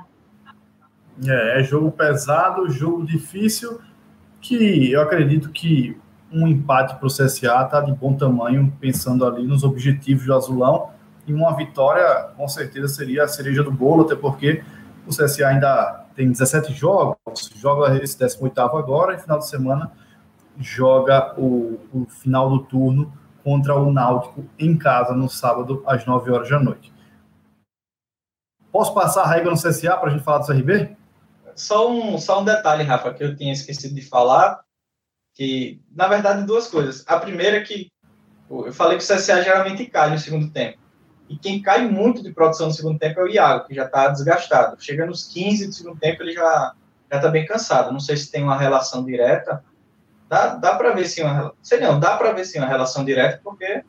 [1.26, 3.80] É, é jogo pesado, jogo difícil,
[4.42, 5.98] que eu acredito que
[6.30, 10.99] um empate para o CSA está de bom tamanho, pensando ali nos objetivos do Azulão
[11.26, 14.62] e uma vitória, com certeza, seria a cereja do bolo, até porque
[15.06, 19.92] o CSA ainda tem 17 jogos, joga esse 18 agora, e final de semana
[20.58, 26.30] joga o, o final do turno contra o Náutico em casa no sábado, às 9
[26.30, 26.92] horas da noite.
[28.70, 30.96] Posso passar a regra no CSA para a gente falar do CRB?
[31.56, 34.60] Só um, só um detalhe, Rafa, que eu tinha esquecido de falar,
[35.34, 37.04] que, na verdade, duas coisas.
[37.06, 37.90] A primeira é que
[38.48, 40.78] eu falei que o CSA geralmente cai no segundo tempo.
[41.30, 44.08] E quem cai muito de produção no segundo tempo é o Iago, que já está
[44.08, 44.76] desgastado.
[44.82, 46.74] Chega nos 15 do segundo tempo, ele já
[47.08, 47.92] está bem cansado.
[47.92, 49.64] Não sei se tem uma relação direta.
[50.28, 53.40] Dá, dá para ver sim uma sei não, dá para ver sim uma relação direta,
[53.44, 53.84] porque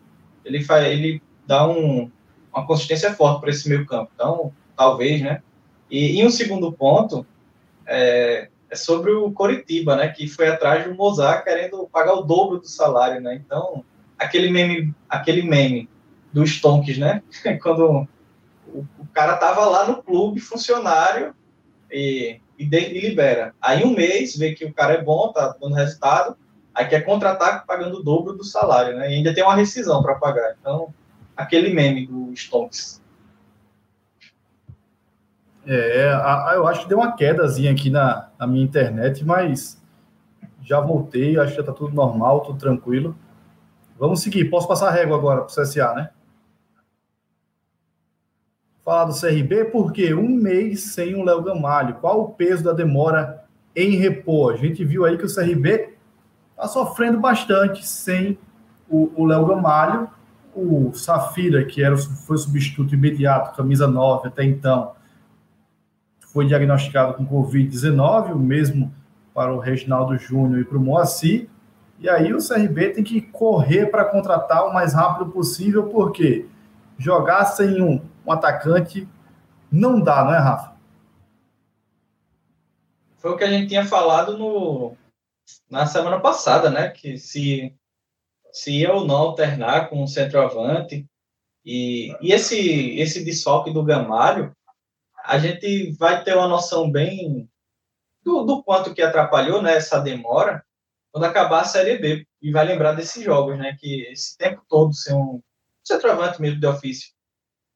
[0.45, 2.11] ele, faz, ele dá um,
[2.53, 4.11] uma consistência forte para esse meio campo.
[4.13, 5.41] Então, talvez, né?
[5.89, 7.25] E, e um segundo ponto
[7.87, 10.09] é, é, sobre o Coritiba, né?
[10.09, 13.33] Que foi atrás do Mozart querendo pagar o dobro do salário, né?
[13.43, 13.83] Então,
[14.15, 15.89] aquele meme, aquele meme
[16.31, 17.21] dos Tonks, né?
[17.61, 18.07] Quando
[18.67, 21.33] o, o, cara tava lá no clube, funcionário,
[21.91, 23.53] e, e, de, e, libera.
[23.61, 26.37] Aí um mês, vê que o cara é bom, tá dando resultado,
[26.73, 29.11] aí quer contratar pagando o dobro do salário, né?
[29.11, 30.55] E ainda tem uma rescisão para pagar.
[30.59, 30.93] Então,
[31.35, 33.01] aquele meme dos Tonks.
[35.65, 39.79] É, a, a, eu acho que deu uma quedazinha aqui na, na minha internet, mas
[40.63, 43.15] já voltei, acho que já tá tudo normal, tudo tranquilo.
[43.99, 44.45] Vamos seguir.
[44.45, 46.09] Posso passar a régua agora para o CSA, né?
[48.91, 51.95] Falar do CRB, porque um mês sem o Léo Gamalho.
[52.01, 54.53] Qual o peso da demora em repor?
[54.53, 55.93] A gente viu aí que o CRB
[56.51, 58.37] está sofrendo bastante sem
[58.89, 60.09] o Léo Gamalho.
[60.53, 64.91] O Safira, que era, foi substituto imediato, camisa 9 até então,
[66.27, 68.93] foi diagnosticado com Covid-19, o mesmo
[69.33, 71.47] para o Reginaldo Júnior e para o Moacir.
[71.97, 76.45] E aí o CRB tem que correr para contratar o mais rápido possível, porque
[76.97, 79.07] jogar sem um um atacante
[79.71, 80.75] não dá, não é, Rafa?
[83.17, 84.97] Foi o que a gente tinha falado no,
[85.69, 86.89] na semana passada, né?
[86.89, 87.73] Que se,
[88.51, 91.07] se ia ou não alternar com o centroavante.
[91.63, 94.55] E, e esse, esse desfalque do Gamalho,
[95.23, 97.47] a gente vai ter uma noção bem
[98.23, 100.65] do, do quanto que atrapalhou né, essa demora
[101.11, 102.27] quando acabar a Série B.
[102.41, 103.77] E vai lembrar desses jogos, né?
[103.79, 105.41] Que esse tempo todo ser um
[105.83, 107.11] centroavante mesmo de ofício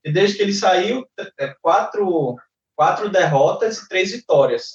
[0.05, 1.03] e desde que ele saiu,
[1.39, 2.35] é, quatro,
[2.75, 4.73] quatro derrotas e três vitórias.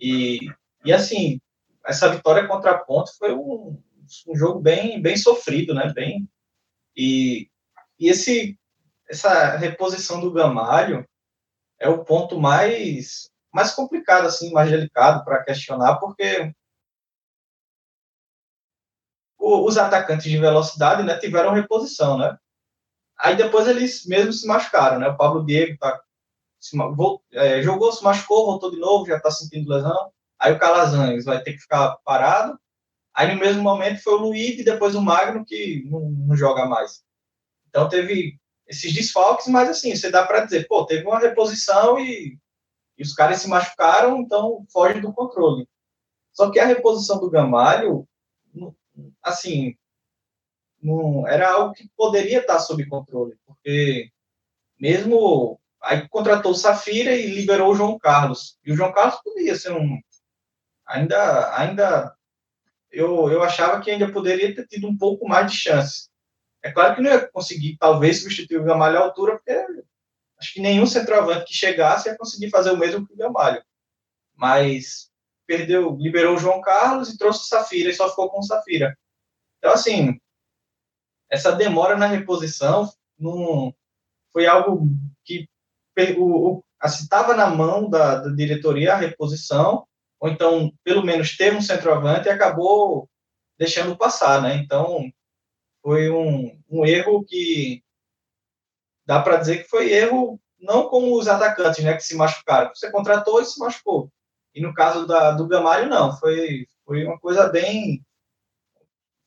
[0.00, 0.40] E,
[0.82, 1.38] e assim,
[1.84, 3.78] essa vitória contra a Ponte foi um,
[4.26, 5.92] um jogo bem, bem sofrido, né?
[5.92, 6.26] Bem,
[6.96, 7.50] e,
[8.00, 8.58] e esse,
[9.06, 11.06] essa reposição do Gamalho
[11.78, 16.50] é o ponto mais, mais complicado, assim, mais delicado para questionar, porque
[19.38, 22.38] os atacantes de velocidade né, tiveram reposição, né?
[23.18, 25.08] Aí depois eles mesmos se machucaram, né?
[25.08, 26.00] O Pablo Diego tá,
[26.60, 26.76] se,
[27.32, 30.12] é, jogou, se machucou, voltou de novo, já está sentindo lesão.
[30.38, 32.58] Aí o Calazans vai ter que ficar parado.
[33.14, 36.66] Aí no mesmo momento foi o Luiz e depois o Magno que não, não joga
[36.66, 37.02] mais.
[37.68, 42.38] Então teve esses desfalques, mas assim, você dá para dizer, pô, teve uma reposição e,
[42.98, 45.68] e, os caras se machucaram, então foge do controle.
[46.32, 48.08] Só que a reposição do Gamalho,
[49.22, 49.76] assim,
[50.84, 54.10] não, era algo que poderia estar sob controle, porque
[54.78, 58.58] mesmo aí contratou o Safira e liberou o João Carlos.
[58.64, 60.00] E o João Carlos podia ser um
[60.86, 62.14] ainda ainda
[62.92, 66.08] eu, eu achava que ainda poderia ter tido um pouco mais de chance.
[66.62, 69.52] É claro que não ia conseguir, talvez, substituir o Gamalho à altura, porque
[70.38, 73.62] acho que nenhum centroavante que chegasse ia conseguir fazer o mesmo que o Gamalho.
[74.34, 75.10] Mas
[75.46, 78.96] perdeu, liberou o João Carlos e trouxe o Safira, e só ficou com o Safira.
[79.58, 80.18] Então, assim,
[81.34, 83.74] essa demora na reposição não
[84.32, 84.86] foi algo
[85.24, 85.48] que
[86.84, 89.84] estava na mão da, da, diretoria a reposição,
[90.20, 93.08] ou então, pelo menos, ter um centroavante e acabou
[93.58, 94.54] deixando passar, né?
[94.56, 95.10] Então,
[95.82, 97.82] foi um, um erro que
[99.04, 102.70] dá para dizer que foi erro não com os atacantes, né, que se machucaram.
[102.74, 104.10] Você contratou e se machucou.
[104.54, 106.16] E no caso da, do Gamário, não.
[106.16, 108.02] Foi, foi uma coisa bem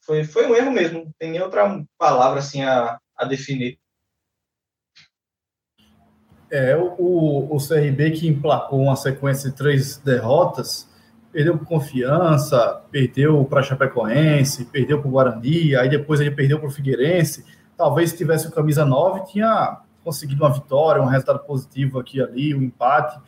[0.08, 3.78] foi, foi um erro mesmo, não tem nem outra palavra assim a, a definir.
[6.50, 10.90] É, o, o CRB que emplacou uma sequência de três derrotas,
[11.30, 16.72] perdeu confiança, perdeu para Chapecoense, perdeu para o Guarani, aí depois ele perdeu para o
[16.72, 17.44] Figueirense.
[17.76, 22.56] Talvez se tivesse o camisa 9, tinha conseguido uma vitória, um resultado positivo aqui ali,
[22.56, 23.20] um empate.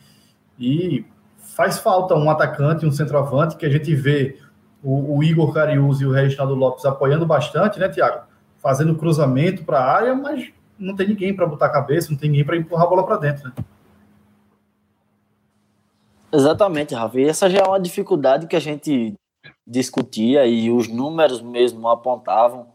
[0.58, 1.04] E
[1.36, 4.38] faz falta um atacante, um centroavante que a gente vê
[4.82, 8.24] o, o Igor Cariús e o Reginaldo Lopes apoiando bastante, né, Tiago?
[8.58, 12.30] Fazendo cruzamento para a área, mas não tem ninguém para botar a cabeça, não tem
[12.30, 13.52] ninguém para empurrar a bola para dentro, né?
[16.32, 17.20] Exatamente, Rafa.
[17.20, 19.14] E essa já é uma dificuldade que a gente
[19.66, 22.66] discutia e os números mesmo apontavam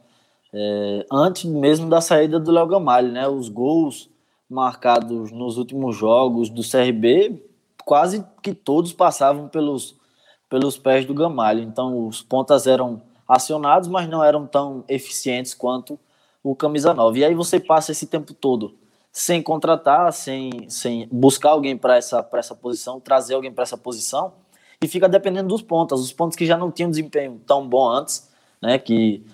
[0.54, 3.28] é, antes mesmo da saída do Léo Gamalho, né?
[3.28, 4.10] Os gols
[4.50, 7.44] marcados nos últimos jogos do CRB,
[7.84, 9.96] quase que todos passavam pelos
[10.50, 11.62] pelos pés do Gamalho.
[11.62, 16.00] Então, os pontas eram acionados, mas não eram tão eficientes quanto
[16.44, 17.20] o camisa 9.
[17.20, 18.76] E aí você passa esse tempo todo
[19.12, 24.34] sem contratar, sem, sem buscar alguém para essa, essa posição, trazer alguém para essa posição,
[24.82, 26.02] e fica dependendo dos pontas.
[26.02, 28.30] Os pontos que já não tinham desempenho tão bom antes,
[28.62, 29.26] né, que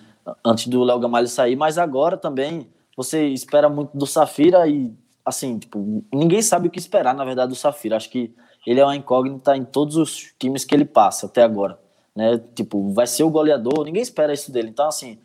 [0.44, 4.94] antes do Léo Gamalho sair, mas agora também você espera muito do Safira e
[5.24, 7.96] assim, tipo, ninguém sabe o que esperar, na verdade, do Safira.
[7.96, 8.32] Acho que
[8.66, 11.78] ele é uma incógnita em todos os times que ele passa até agora.
[12.14, 12.40] Né?
[12.54, 14.68] Tipo, vai ser o goleador, ninguém espera isso dele.
[14.68, 15.18] Então, assim,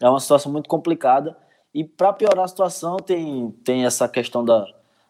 [0.00, 1.36] é uma situação muito complicada.
[1.74, 4.66] E para piorar a situação, tem, tem essa questão da,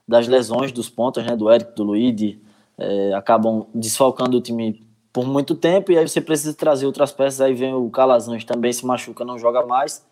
[0.08, 1.36] das lesões dos pontos, né?
[1.36, 2.40] Do Eric, do Luigi,
[2.78, 5.92] é, acabam desfalcando o time por muito tempo.
[5.92, 7.40] E aí você precisa trazer outras peças.
[7.40, 10.06] Aí vem o Calazans também se machuca, não joga mais.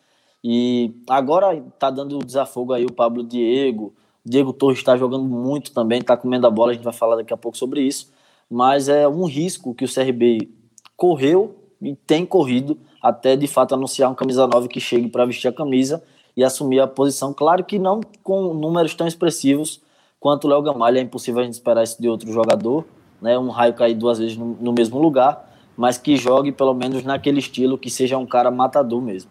[0.45, 6.01] E agora tá dando desafogo aí o Pablo Diego, Diego Torres está jogando muito também,
[6.01, 8.13] está comendo a bola, a gente vai falar daqui a pouco sobre isso.
[8.49, 10.49] Mas é um risco que o CRB
[10.97, 15.49] correu e tem corrido até de fato anunciar um camisa 9 que chegue para vestir
[15.49, 16.03] a camisa
[16.37, 17.35] e assumir a posição.
[17.35, 19.81] Claro que não com números tão expressivos
[20.21, 22.85] quanto o Léo Gamalho, é impossível a gente esperar isso de outro jogador,
[23.21, 23.37] né?
[23.37, 27.41] Um raio cair duas vezes no, no mesmo lugar, mas que jogue pelo menos naquele
[27.41, 29.31] estilo que seja um cara matador mesmo.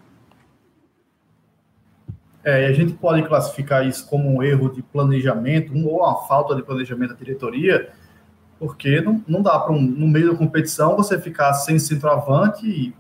[2.43, 6.63] É, a gente pode classificar isso como um erro de planejamento ou uma falta de
[6.63, 7.89] planejamento da diretoria,
[8.57, 12.95] porque não, não dá para, um, no meio da competição, você ficar sem centroavante,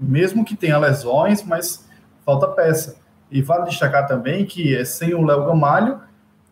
[0.00, 1.88] mesmo que tenha lesões, mas
[2.24, 2.96] falta peça.
[3.30, 6.00] E vale destacar também que é sem o Léo Gamalho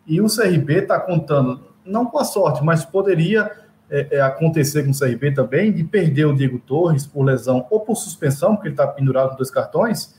[0.05, 3.51] e o CRB está contando, não com a sorte, mas poderia
[3.89, 7.79] é, é, acontecer com o CRB também, de perder o Diego Torres por lesão ou
[7.79, 10.16] por suspensão, porque ele está pendurado com dois cartões,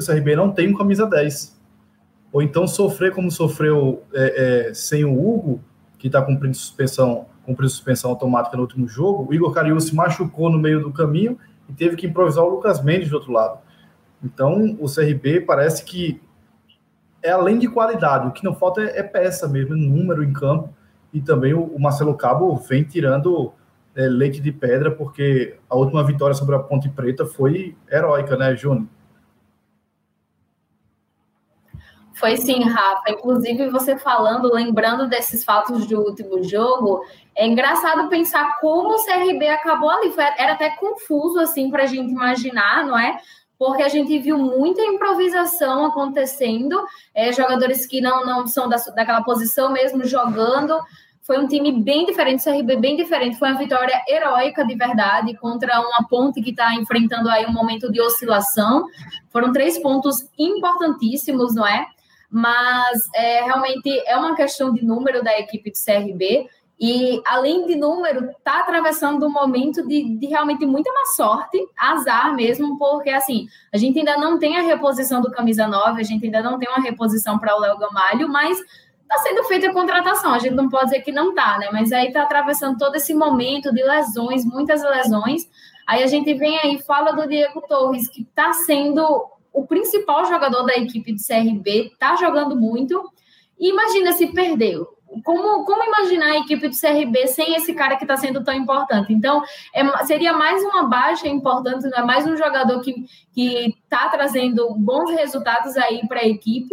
[0.00, 1.58] o CRB não tem um camisa 10.
[2.32, 5.60] Ou então sofrer como sofreu é, é, sem o Hugo,
[5.98, 10.50] que está cumprindo suspensão, cumprindo suspensão automática no último jogo, o Igor Cariú se machucou
[10.50, 13.58] no meio do caminho e teve que improvisar o Lucas Mendes do outro lado.
[14.22, 16.20] Então, o CRB parece que
[17.22, 20.72] é além de qualidade, o que não falta é, é peça mesmo, número em campo,
[21.12, 23.52] e também o, o Marcelo Cabo vem tirando
[23.94, 28.54] é, leite de pedra, porque a última vitória sobre a Ponte Preta foi heróica, né,
[28.54, 28.86] Júnior?
[32.18, 33.10] Foi sim, Rafa.
[33.10, 37.04] Inclusive, você falando, lembrando desses fatos do último jogo,
[37.34, 40.10] é engraçado pensar como o CRB acabou ali.
[40.10, 43.20] Foi, era até confuso, assim, para a gente imaginar, não é?
[43.56, 49.22] Porque a gente viu muita improvisação acontecendo, é, jogadores que não, não são da, daquela
[49.22, 50.76] posição mesmo jogando.
[51.22, 53.38] Foi um time bem diferente, o CRB bem diferente.
[53.38, 57.92] Foi uma vitória heróica de verdade contra uma ponte que está enfrentando aí um momento
[57.92, 58.86] de oscilação.
[59.30, 61.86] Foram três pontos importantíssimos, não é?
[62.30, 66.48] Mas é, realmente é uma questão de número da equipe do CRB.
[66.80, 72.34] E além de número, está atravessando um momento de, de, realmente muita má sorte, azar
[72.36, 76.24] mesmo, porque assim, a gente ainda não tem a reposição do camisa 9, a gente
[76.24, 78.60] ainda não tem uma reposição para o Léo Gamalho, mas
[79.02, 80.34] está sendo feita a contratação.
[80.34, 81.68] A gente não pode dizer que não está, né?
[81.72, 85.48] Mas aí está atravessando todo esse momento de lesões, muitas lesões.
[85.84, 89.26] Aí a gente vem aí fala do Diego Torres, que está sendo
[89.58, 93.10] o principal jogador da equipe de CRB, está jogando muito.
[93.58, 94.86] E imagina se perdeu.
[95.24, 99.12] Como, como imaginar a equipe do CRB sem esse cara que está sendo tão importante?
[99.12, 99.42] Então,
[99.74, 105.10] é, seria mais uma baixa importante, não é mais um jogador que está trazendo bons
[105.10, 106.72] resultados aí para a equipe.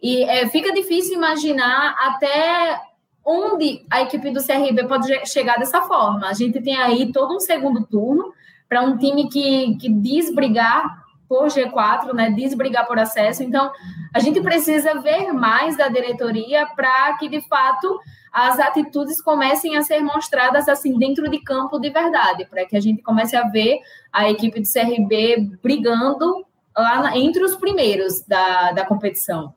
[0.00, 2.80] E é, fica difícil imaginar até
[3.24, 6.28] onde a equipe do CRB pode chegar dessa forma.
[6.28, 8.32] A gente tem aí todo um segundo turno
[8.68, 11.01] para um time que, que diz brigar
[11.32, 13.42] por G4, né, desbrigar por acesso.
[13.42, 13.72] Então,
[14.12, 17.98] a gente precisa ver mais da diretoria para que, de fato,
[18.30, 22.80] as atitudes comecem a ser mostradas assim dentro de campo de verdade, para que a
[22.80, 23.78] gente comece a ver
[24.12, 26.44] a equipe do CRB brigando
[26.76, 29.54] lá na, entre os primeiros da, da competição.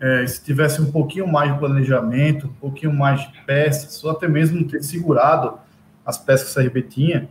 [0.00, 4.26] É, se tivesse um pouquinho mais de planejamento, um pouquinho mais de peças, ou até
[4.26, 5.58] mesmo ter segurado
[6.06, 7.28] as peças que o CRB tinha,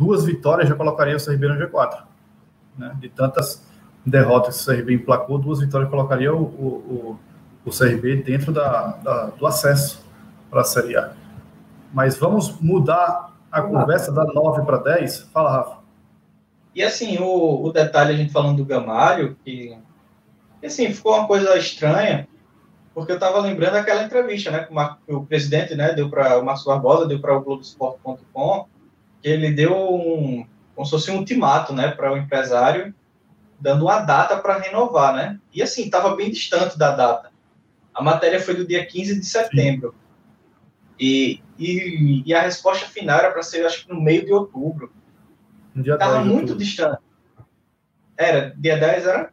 [0.00, 2.04] duas vitórias já colocaria o CRB no G4.
[2.78, 2.96] Né?
[2.98, 3.62] De tantas
[4.04, 7.18] derrotas que o CRB emplacou, duas vitórias colocaria o, o,
[7.64, 10.02] o, o CRB dentro da, da, do acesso
[10.50, 11.12] para a Série A.
[11.92, 15.28] Mas vamos mudar a conversa da 9 para 10.
[15.34, 15.80] Fala, Rafa.
[16.74, 19.76] E assim, o, o detalhe, a gente falando do Gamalho, que
[20.64, 22.26] assim, ficou uma coisa estranha,
[22.94, 26.64] porque eu estava lembrando aquela entrevista, né, que o, presidente, né, deu para o Marcos
[26.64, 28.66] Barbosa, deu para o Globoesporte.com,
[29.20, 32.94] que ele deu um, como se fosse um ultimato, né, para o empresário,
[33.58, 35.38] dando uma data para renovar, né?
[35.52, 37.30] E assim, estava bem distante da data.
[37.94, 39.94] A matéria foi do dia 15 de setembro.
[40.98, 44.92] E, e, e, a resposta final era para ser, acho que no meio de outubro.
[45.76, 47.02] Estava muito distante.
[48.16, 49.32] Era, dia 10 era?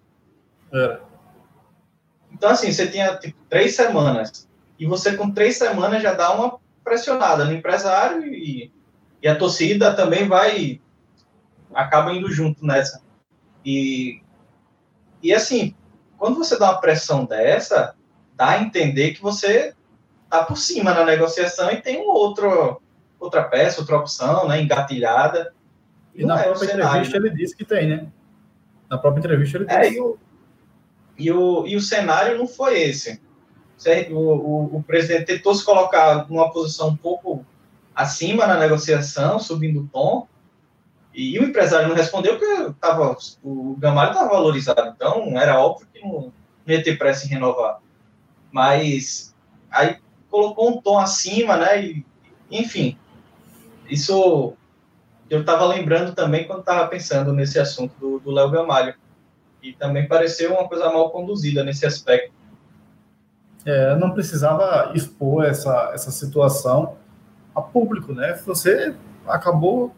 [0.71, 1.01] Era.
[2.31, 4.47] Então, assim, você tinha tipo, três semanas.
[4.79, 8.71] E você, com três semanas, já dá uma pressionada no empresário e
[9.21, 10.81] e a torcida também vai
[11.73, 13.01] acaba indo junto nessa.
[13.65, 14.21] E
[15.21, 15.75] e assim,
[16.17, 17.95] quando você dá uma pressão dessa,
[18.35, 19.73] dá a entender que você
[20.29, 22.81] tá por cima na negociação e tem um outro
[23.19, 25.53] outra peça, outra opção, né, engatilhada.
[26.13, 27.27] E, e na é própria entrevista né?
[27.27, 28.07] ele disse que tem, né?
[28.89, 29.77] Na própria entrevista ele disse.
[29.77, 30.17] É, e, o,
[31.17, 33.21] e, o, e o cenário não foi esse.
[34.11, 37.45] O, o, o presidente tentou se colocar numa posição um pouco
[37.97, 40.27] acima na negociação, subindo o tom,
[41.11, 45.99] e o empresário não respondeu porque tava, o Gamalho estava valorizado, então era óbvio que
[45.99, 46.31] não, não
[46.67, 47.79] ia ter pressa em renovar.
[48.51, 49.35] Mas
[49.71, 49.97] aí
[50.29, 51.83] colocou um tom acima, né?
[51.83, 52.05] E,
[52.51, 52.95] enfim,
[53.89, 54.53] isso
[55.27, 58.93] eu estava lembrando também quando estava pensando nesse assunto do Léo Gamalho.
[59.63, 62.31] E também pareceu uma coisa mal conduzida nesse aspecto.
[63.65, 66.95] É, não precisava expor essa, essa situação
[67.57, 68.39] a público, né?
[68.45, 68.95] Você
[69.27, 69.95] acabou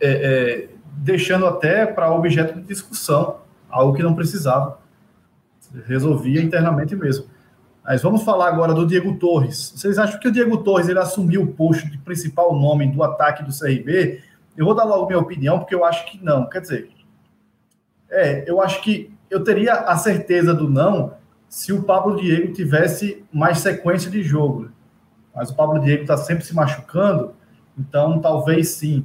[0.00, 3.38] é, é, deixando até para objeto de discussão,
[3.70, 4.78] algo que não precisava.
[5.86, 7.26] resolvia internamente mesmo.
[7.84, 9.72] Mas vamos falar agora do Diego Torres.
[9.74, 13.42] Vocês acham que o Diego Torres ele assumiu o posto de principal nome do ataque
[13.42, 14.20] do CRB?
[14.56, 16.48] Eu vou dar logo minha opinião, porque eu acho que não.
[16.48, 16.90] Quer dizer,
[18.10, 21.14] é, eu acho que eu teria a certeza do não
[21.48, 24.70] se o Pablo Diego tivesse mais sequência de jogo.
[25.34, 27.34] Mas o Pablo Diego está sempre se machucando,
[27.78, 29.04] então talvez sim.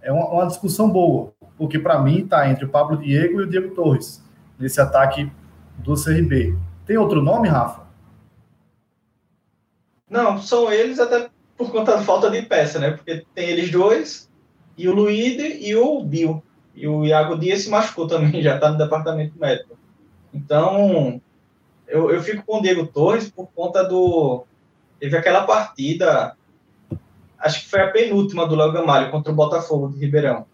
[0.00, 3.48] É uma, uma discussão boa, porque para mim está entre o Pablo Diego e o
[3.48, 4.22] Diego Torres,
[4.58, 5.30] nesse ataque
[5.78, 6.56] do CRB.
[6.84, 7.82] Tem outro nome, Rafa?
[10.10, 12.90] Não, são eles até por conta da falta de peça, né?
[12.90, 14.28] Porque tem eles dois,
[14.76, 16.42] e o Luíde e o Bill.
[16.74, 19.78] E o Iago Dias se machucou também, já está no departamento médico.
[20.34, 21.20] Então,
[21.86, 24.44] eu, eu fico com o Diego Torres por conta do,
[25.02, 26.36] Teve aquela partida
[27.36, 30.46] acho que foi a penúltima do Léo Gamalho contra o Botafogo de Ribeirão.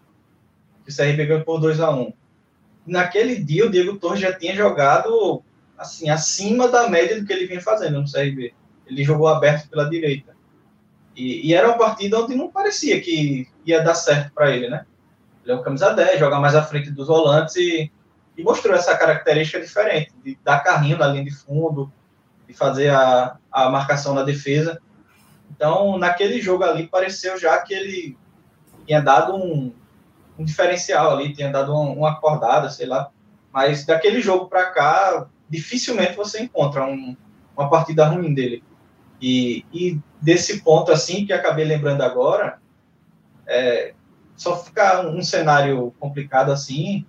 [0.86, 2.10] Que o CRB ganhou por 2 a 1
[2.86, 5.42] Naquele dia, o Diego Torres já tinha jogado
[5.76, 8.54] assim acima da média do que ele vinha fazendo no CRB.
[8.86, 10.34] Ele jogou aberto pela direita.
[11.14, 14.86] E, e era uma partida onde não parecia que ia dar certo para ele, né?
[15.44, 17.92] Ele é um camisa 10, joga mais à frente dos volantes e,
[18.34, 21.92] e mostrou essa característica diferente, de dar carrinho na linha de fundo,
[22.48, 24.80] de fazer a, a marcação na defesa.
[25.50, 28.16] Então, naquele jogo ali, pareceu já que ele
[28.86, 29.72] tinha dado um,
[30.38, 33.10] um diferencial ali, tinha dado uma, uma acordada, sei lá.
[33.52, 37.14] Mas daquele jogo para cá, dificilmente você encontra um,
[37.54, 38.64] uma partida ruim dele.
[39.20, 42.58] E, e, desse ponto, assim, que acabei lembrando agora,
[43.46, 43.92] é,
[44.36, 47.04] só fica um cenário complicado assim,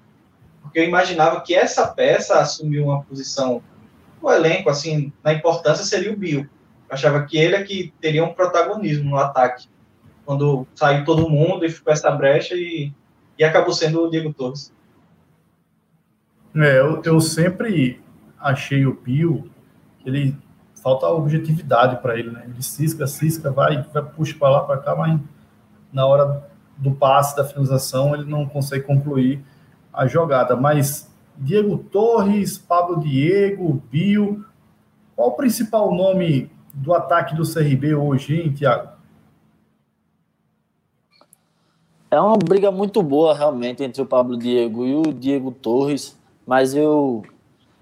[0.62, 3.62] porque eu imaginava que essa peça assumiu uma posição
[4.22, 6.42] no elenco, assim, na importância seria o Bill.
[6.42, 6.48] Eu
[6.90, 9.68] achava que ele é que teria um protagonismo no ataque.
[10.26, 12.94] Quando saiu todo mundo e ficou essa brecha e,
[13.38, 14.74] e acabou sendo o Diego Torres.
[16.56, 18.02] É, eu, eu sempre
[18.40, 19.50] achei o Bill,
[20.06, 20.36] ele
[20.82, 22.44] falta objetividade para ele, né?
[22.46, 25.20] Ele cisca, cisca, vai, vai puxa para lá, para cá, mas
[25.92, 29.44] na hora do passe, da finalização, ele não consegue concluir
[29.94, 30.56] a jogada.
[30.56, 31.09] Mas
[31.40, 34.44] Diego Torres, Pablo Diego, Bill,
[35.16, 38.90] qual o principal nome do ataque do CRB hoje, hein, Tiago?
[42.12, 46.76] É uma briga muito boa, realmente, entre o Pablo Diego e o Diego Torres, mas
[46.76, 47.24] eu,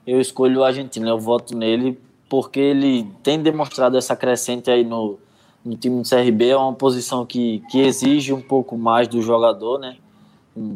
[0.06, 1.98] eu escolho o argentino, eu voto nele
[2.30, 5.18] porque ele tem demonstrado essa crescente aí no,
[5.64, 6.50] no time do CRB.
[6.50, 9.98] É uma posição que, que exige um pouco mais do jogador, né?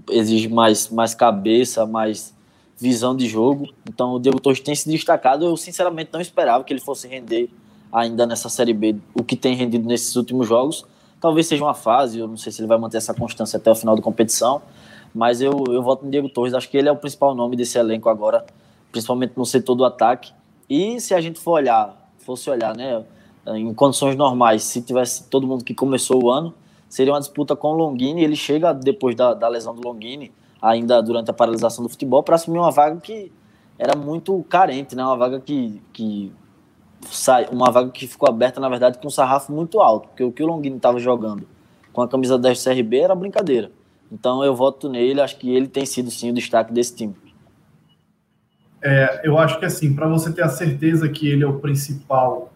[0.10, 2.34] Exige mais, mais cabeça, mais
[2.82, 3.70] visão de jogo.
[3.88, 5.46] Então o Diego Torres tem se destacado.
[5.46, 7.50] Eu sinceramente não esperava que ele fosse render
[7.92, 10.86] ainda nessa Série B o que tem rendido nesses últimos jogos.
[11.20, 13.76] Talvez seja uma fase, eu não sei se ele vai manter essa constância até o
[13.76, 14.60] final da competição,
[15.14, 16.56] mas eu, eu voto no Diego Torres.
[16.56, 18.44] Acho que ele é o principal nome desse elenco agora,
[18.92, 20.34] principalmente no setor do ataque.
[20.68, 23.04] E se a gente for olhar, fosse olhar, né,
[23.46, 26.56] em condições normais, se tivesse todo mundo que começou o ano,
[26.90, 28.24] seria uma disputa com o Longini.
[28.24, 32.36] Ele chega depois da, da lesão do Longini, ainda durante a paralisação do futebol, para
[32.36, 33.32] assumir uma vaga que
[33.78, 35.04] era muito carente, né?
[35.04, 36.32] Uma vaga que, que
[37.10, 40.32] sai, uma vaga que ficou aberta, na verdade, com um sarrafo muito alto, porque o
[40.32, 41.48] que o Longini estava jogando
[41.92, 43.72] com a camisa 10 do CRB era brincadeira.
[44.12, 47.16] Então eu voto nele, acho que ele tem sido sim o destaque desse time.
[48.82, 52.52] É, eu acho que assim, para você ter a certeza que ele é o principal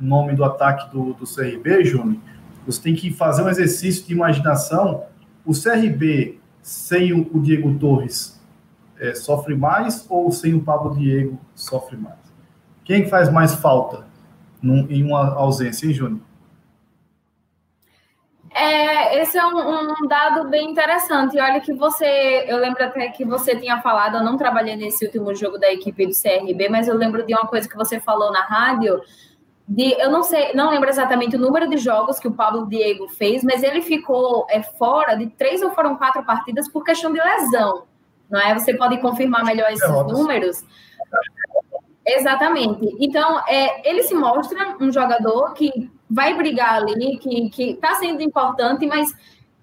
[0.00, 2.18] nome do ataque do, do CRB, Júnior,
[2.66, 5.04] você tem que fazer um exercício de imaginação.
[5.44, 8.42] O CRB sem o Diego Torres
[8.98, 12.18] é, sofre mais ou sem o Pablo Diego sofre mais?
[12.84, 14.04] Quem faz mais falta
[14.60, 16.20] num, em uma ausência, hein, Júnior?
[18.52, 21.38] É, esse é um, um, dado bem interessante.
[21.38, 25.32] Olha que você, eu lembro até que você tinha falado, eu não trabalhei nesse último
[25.36, 28.42] jogo da equipe do CRB, mas eu lembro de uma coisa que você falou na
[28.42, 29.00] rádio.
[29.68, 33.08] De, eu não sei, não lembro exatamente o número de jogos que o Pablo Diego
[33.08, 37.20] fez, mas ele ficou é, fora de três ou foram quatro partidas por questão de
[37.20, 37.82] lesão,
[38.30, 38.54] não é?
[38.54, 40.64] Você pode confirmar melhor esses números?
[42.06, 42.96] Exatamente.
[43.00, 48.86] Então, é, ele se mostra um jogador que vai brigar ali, que está sendo importante,
[48.86, 49.12] mas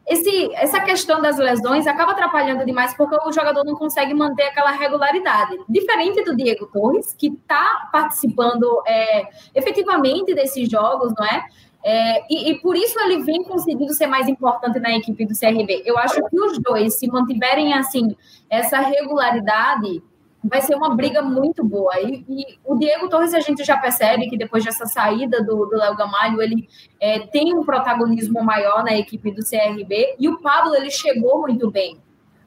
[0.06, 4.72] esse, essa questão das lesões acaba atrapalhando demais porque o jogador não consegue manter aquela
[4.72, 5.58] regularidade.
[5.68, 11.46] Diferente do Diego Torres, que está participando é, efetivamente desses jogos, não é?
[11.86, 15.84] é e, e, por isso ele vem conseguindo ser mais importante na equipe do CRB.
[15.86, 18.16] Eu acho que os dois, se mantiverem assim,
[18.50, 20.04] essa regularidade,
[20.44, 22.00] vai ser uma briga muito boa.
[22.00, 25.96] E, e, o Diego Torres, a gente já percebe que depois dessa saída do Léo
[25.96, 26.68] Gamalho, ele
[27.00, 30.16] é, tem um protagonismo maior na equipe do CRB.
[30.20, 31.98] E o Pablo, ele chegou muito bem.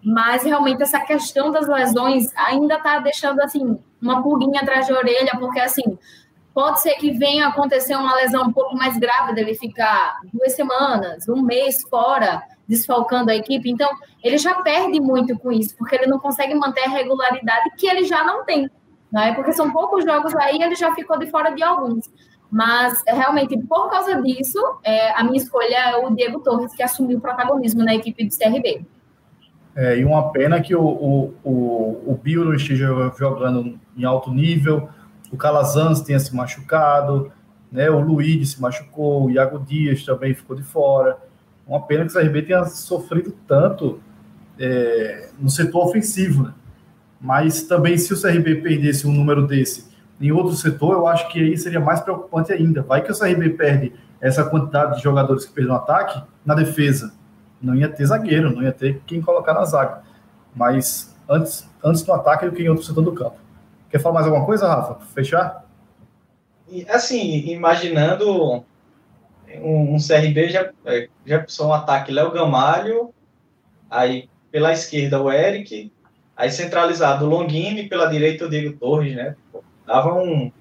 [0.04, 5.32] Mas realmente essa questão das lesões ainda está deixando assim uma pulguinha atrás da orelha,
[5.38, 5.98] porque assim
[6.54, 11.28] pode ser que venha acontecer uma lesão um pouco mais grave dele ficar duas semanas,
[11.28, 13.70] um mês fora desfalcando a equipe.
[13.70, 13.88] Então,
[14.22, 18.04] ele já perde muito com isso, porque ele não consegue manter a regularidade que ele
[18.04, 18.70] já não tem.
[19.12, 19.34] Não é?
[19.34, 22.10] Porque são poucos jogos aí, ele já ficou de fora de alguns.
[22.50, 27.18] Mas, realmente, por causa disso, é, a minha escolha é o Diego Torres, que assumiu
[27.18, 28.84] o protagonismo na equipe do CRB.
[29.74, 31.52] É, e uma pena que o, o, o,
[32.12, 32.86] o não esteja
[33.18, 34.88] jogando em alto nível,
[35.30, 37.30] o Calazans tenha se machucado,
[37.70, 41.18] né, o Luiz se machucou, o Iago Dias também ficou de fora.
[41.66, 44.00] Uma pena que o CRB tenha sofrido tanto
[44.58, 46.54] é, no setor ofensivo, né?
[47.20, 49.86] Mas também, se o CRB perdesse um número desse
[50.20, 52.82] em outro setor, eu acho que aí seria mais preocupante ainda.
[52.82, 57.12] Vai que o CRB perde essa quantidade de jogadores que fez no ataque na defesa.
[57.60, 60.02] Não ia ter zagueiro, não ia ter quem colocar na zaga.
[60.54, 63.36] Mas antes, antes do ataque do que em outro setor do campo.
[63.90, 64.94] Quer falar mais alguma coisa, Rafa?
[65.14, 65.64] Fechar?
[66.88, 68.64] Assim, imaginando
[69.62, 73.14] um, um CRB já, é, já pensou um ataque Léo Gamalho,
[73.90, 75.92] aí pela esquerda o Eric,
[76.36, 79.36] aí centralizado o Longini, pela direita o Diego Torres, né?
[79.86, 80.46] Dava um.
[80.48, 80.52] O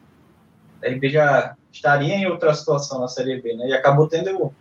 [0.82, 3.70] CRB já estaria em outra situação na Série B, né?
[3.70, 4.54] E acabou tendo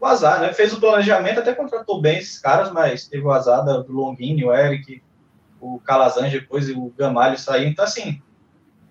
[0.00, 0.52] o, azar, né?
[0.52, 4.54] Fez o planejamento, até contratou bem esses caras, mas teve o azar do Longini, o
[4.54, 5.02] Eric,
[5.60, 7.66] o Calazan depois e o Gamalho sair.
[7.66, 8.20] Então, assim,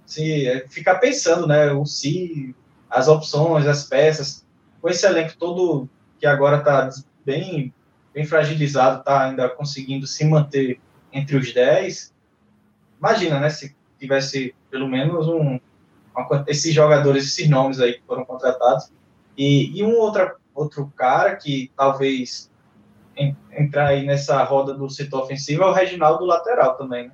[0.06, 1.72] se é, ficar pensando, né?
[1.72, 2.56] O se,
[2.90, 4.46] as opções, as peças,
[4.82, 6.90] com esse elenco todo que agora está
[7.26, 7.74] bem,
[8.14, 10.80] bem fragilizado, está ainda conseguindo se manter
[11.12, 12.14] entre os 10.
[13.00, 13.50] Imagina, né?
[13.50, 15.60] Se tivesse pelo menos um,
[16.16, 18.92] uma, esses jogadores, esses nomes aí que foram contratados.
[19.38, 22.50] E, e um outra, outro cara que talvez
[23.52, 27.14] entrar aí nessa roda do setor ofensivo é o Reginaldo lateral também, né?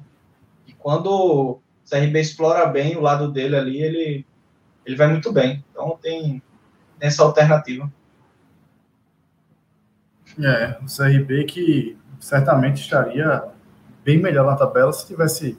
[0.67, 4.25] E quando o CRB explora bem o lado dele ali, ele,
[4.85, 5.63] ele vai muito bem.
[5.71, 6.41] Então tem,
[6.99, 7.91] essa alternativa.
[10.39, 13.43] É, o CRB que certamente estaria
[14.03, 15.57] bem melhor na tabela se tivesse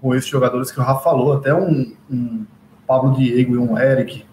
[0.00, 2.46] com esses jogadores que o Rafa falou, até um, um
[2.86, 4.24] Pablo Diego e um Eric,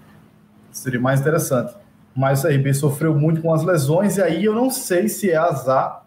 [0.70, 1.74] seria mais interessante.
[2.14, 5.38] Mas o CRB sofreu muito com as lesões, e aí eu não sei se é
[5.38, 6.06] azar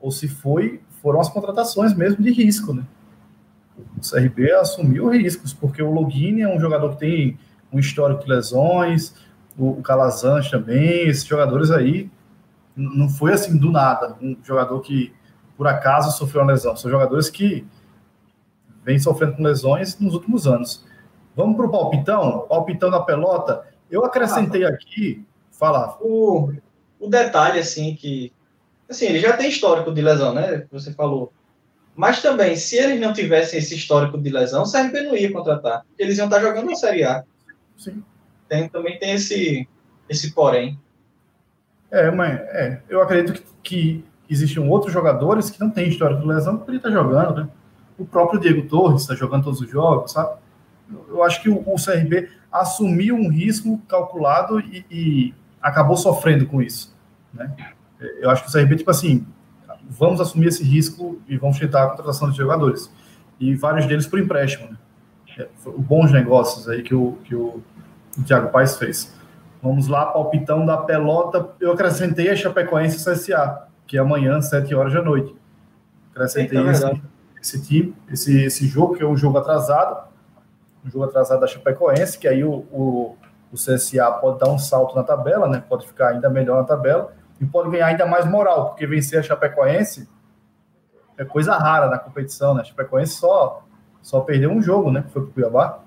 [0.00, 2.84] ou se foi foram as contratações mesmo de risco, né?
[3.96, 7.38] O CRB assumiu riscos, porque o Login é um jogador que tem
[7.72, 9.14] um histórico de lesões,
[9.58, 12.10] o Calazans também, esses jogadores aí
[12.76, 15.12] não foi assim do nada, um jogador que
[15.56, 17.66] por acaso sofreu uma lesão, são jogadores que
[18.84, 20.84] vêm sofrendo com lesões nos últimos anos.
[21.34, 22.46] Vamos para o palpitão?
[22.48, 23.66] Palpitão da pelota.
[23.90, 25.24] Eu acrescentei ah, aqui.
[25.50, 25.98] Fala.
[26.00, 26.52] O,
[27.00, 28.32] o detalhe, assim, que.
[28.88, 30.66] Assim, ele já tem histórico de lesão, né?
[30.70, 31.32] Você falou.
[31.96, 35.84] Mas também, se eles não tivessem esse histórico de lesão, o CRB não ia contratar.
[35.98, 37.24] Eles iam estar jogando na Série A.
[37.76, 38.04] Sim.
[38.48, 39.66] Tem, também tem esse,
[40.08, 40.78] esse porém.
[41.90, 46.26] É, mas é, eu acredito que, que existem outros jogadores que não têm histórico de
[46.28, 47.48] lesão que ele está jogando, né?
[47.98, 50.36] O próprio Diego Torres está jogando todos os jogos, sabe?
[51.08, 56.62] eu acho que o, o CRB assumiu um risco calculado e, e, acabou sofrendo com
[56.62, 56.94] isso.
[57.32, 57.52] Né?
[58.20, 59.26] Eu acho que o CRB, tipo assim,
[59.88, 62.90] vamos assumir esse risco e vamos tentar a contratação de jogadores.
[63.38, 64.70] E vários deles por empréstimo.
[64.70, 64.76] Né?
[65.38, 67.62] É, bons negócios aí que o, que o,
[68.26, 69.14] Thiago Paes fez.
[69.62, 71.50] Vamos lá, palpitão da pelota.
[71.60, 75.34] Eu acrescentei a Chapecoense e CSA, que é amanhã, 7 horas da noite.
[76.14, 77.02] Acrescentei esse,
[77.42, 80.06] esse time, esse, esse jogo, que é um jogo atrasado
[80.86, 83.16] um jogo atrasado da Chapecoense, que aí o, o,
[83.52, 85.62] o CSA pode dar um salto na tabela, né?
[85.68, 89.22] Pode ficar ainda melhor na tabela e pode ganhar ainda mais moral, porque vencer a
[89.22, 90.08] Chapecoense
[91.18, 92.62] é coisa rara na competição, né?
[92.62, 93.64] A Chapecoense só,
[94.02, 95.04] só perdeu um jogo, né?
[95.12, 95.80] Foi pro Cuiabá.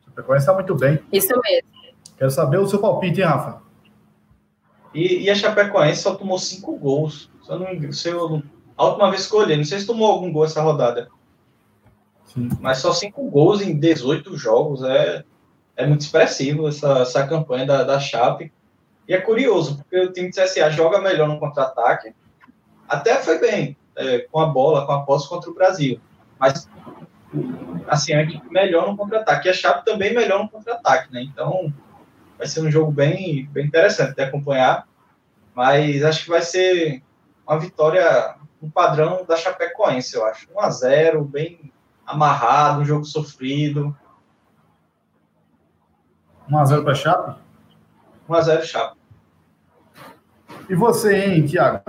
[0.00, 1.00] A Chapecoense está muito bem.
[1.12, 1.68] Isso mesmo.
[2.16, 3.62] Quero saber o seu palpite, hein, Rafa?
[4.92, 7.30] E, e a Chapecoense só tomou cinco gols.
[7.42, 8.42] Se eu não, se eu,
[8.76, 11.08] a última vez que eu olhei, não sei se tomou algum gol essa rodada.
[12.60, 15.24] Mas só cinco gols em 18 jogos é,
[15.76, 18.52] é muito expressivo essa, essa campanha da, da Chape.
[19.10, 22.14] E é curioso, porque o time de CSA joga melhor no contra-ataque.
[22.88, 26.00] Até foi bem, é, com a bola, com a posse contra o Brasil.
[26.38, 26.70] Mas,
[27.88, 29.48] assim, é melhor no contra-ataque.
[29.48, 31.22] E a Chape também melhor no contra-ataque, né?
[31.22, 31.74] Então,
[32.38, 34.86] vai ser um jogo bem, bem interessante de acompanhar.
[35.56, 37.02] Mas acho que vai ser
[37.44, 40.46] uma vitória no padrão da Chapecoense, eu acho.
[40.54, 41.72] 1 a 0 bem
[42.06, 43.92] amarrado, um jogo sofrido.
[46.48, 47.40] 1x0 para Chape?
[48.28, 48.99] 1x0 Chape.
[50.70, 51.82] E você, hein, Thiago?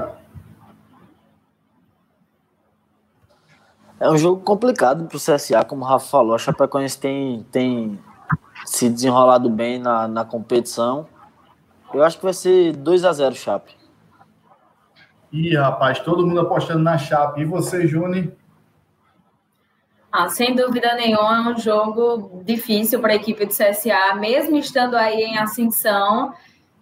[4.00, 6.34] É um jogo complicado para o CSA, como o Rafa falou.
[6.34, 8.00] A Chapecoense tem, tem
[8.66, 11.08] se desenrolado bem na, na competição.
[11.94, 13.76] Eu acho que vai ser 2 a 0 Chape.
[15.32, 17.42] Ih, rapaz, todo mundo apostando na Chape.
[17.42, 18.32] E você, Júnior?
[20.12, 24.96] Ah, sem dúvida nenhuma, é um jogo difícil para a equipe do CSA, mesmo estando
[24.96, 26.34] aí em ascensão.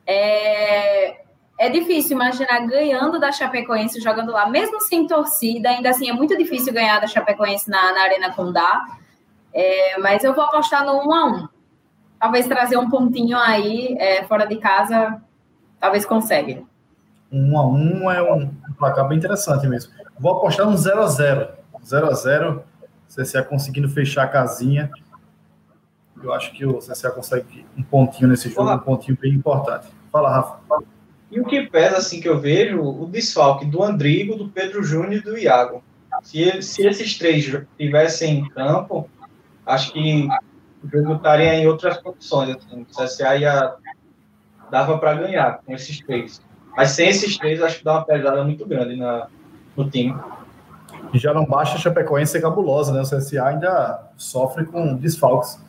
[0.07, 1.25] É,
[1.59, 6.37] é difícil imaginar ganhando da Chapecoense, jogando lá, mesmo sem torcida, ainda assim é muito
[6.37, 8.85] difícil ganhar da Chapecoense na, na Arena Condá.
[9.53, 11.47] É, mas eu vou apostar no 1 a 1
[12.17, 15.21] Talvez trazer um pontinho aí é, fora de casa,
[15.81, 16.63] talvez consiga.
[17.29, 19.91] 1 a 1 é um placar bem interessante mesmo.
[20.17, 21.49] Vou apostar no 0 a 0
[21.83, 22.63] 0 a 0
[23.09, 24.91] CSA conseguindo fechar a casinha
[26.21, 29.87] Eu acho que o CSA consegue um pontinho nesse jogo, um pontinho bem importante.
[30.09, 30.59] Fala, Rafa.
[31.31, 35.13] E o que pesa, assim, que eu vejo, o desfalque do Andrigo, do Pedro Júnior
[35.13, 35.83] e do Iago.
[36.23, 39.07] Se, ele, se esses três estivessem em campo,
[39.65, 40.27] acho que
[40.83, 42.55] o jogo estaria em outras condições.
[42.55, 42.81] Assim.
[42.81, 43.75] O CSA ia,
[44.71, 46.41] dava para ganhar com esses três.
[46.75, 49.27] Mas sem esses três, acho que dá uma pesada muito grande na,
[49.77, 50.15] no time.
[51.13, 53.01] E já não basta a Chapecoense ser cabulosa, né?
[53.01, 55.59] O CSA ainda sofre com desfalques.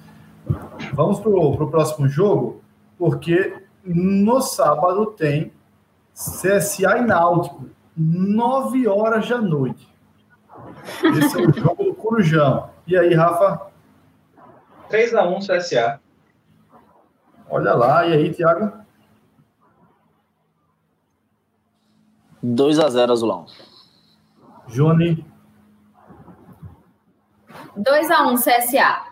[0.92, 2.62] Vamos para o próximo jogo,
[2.98, 3.54] porque
[3.85, 5.53] no sábado tem
[6.14, 9.89] CSA e Náutico, 9 horas da noite.
[11.16, 12.70] Esse é o jogo do Corujão.
[12.87, 13.70] E aí, Rafa?
[14.91, 16.01] 3x1 CSA.
[17.49, 18.81] Olha lá, e aí, Thiago?
[22.45, 23.47] 2x0 Azulão.
[24.66, 25.24] Juni?
[27.76, 29.11] 2x1 CSA.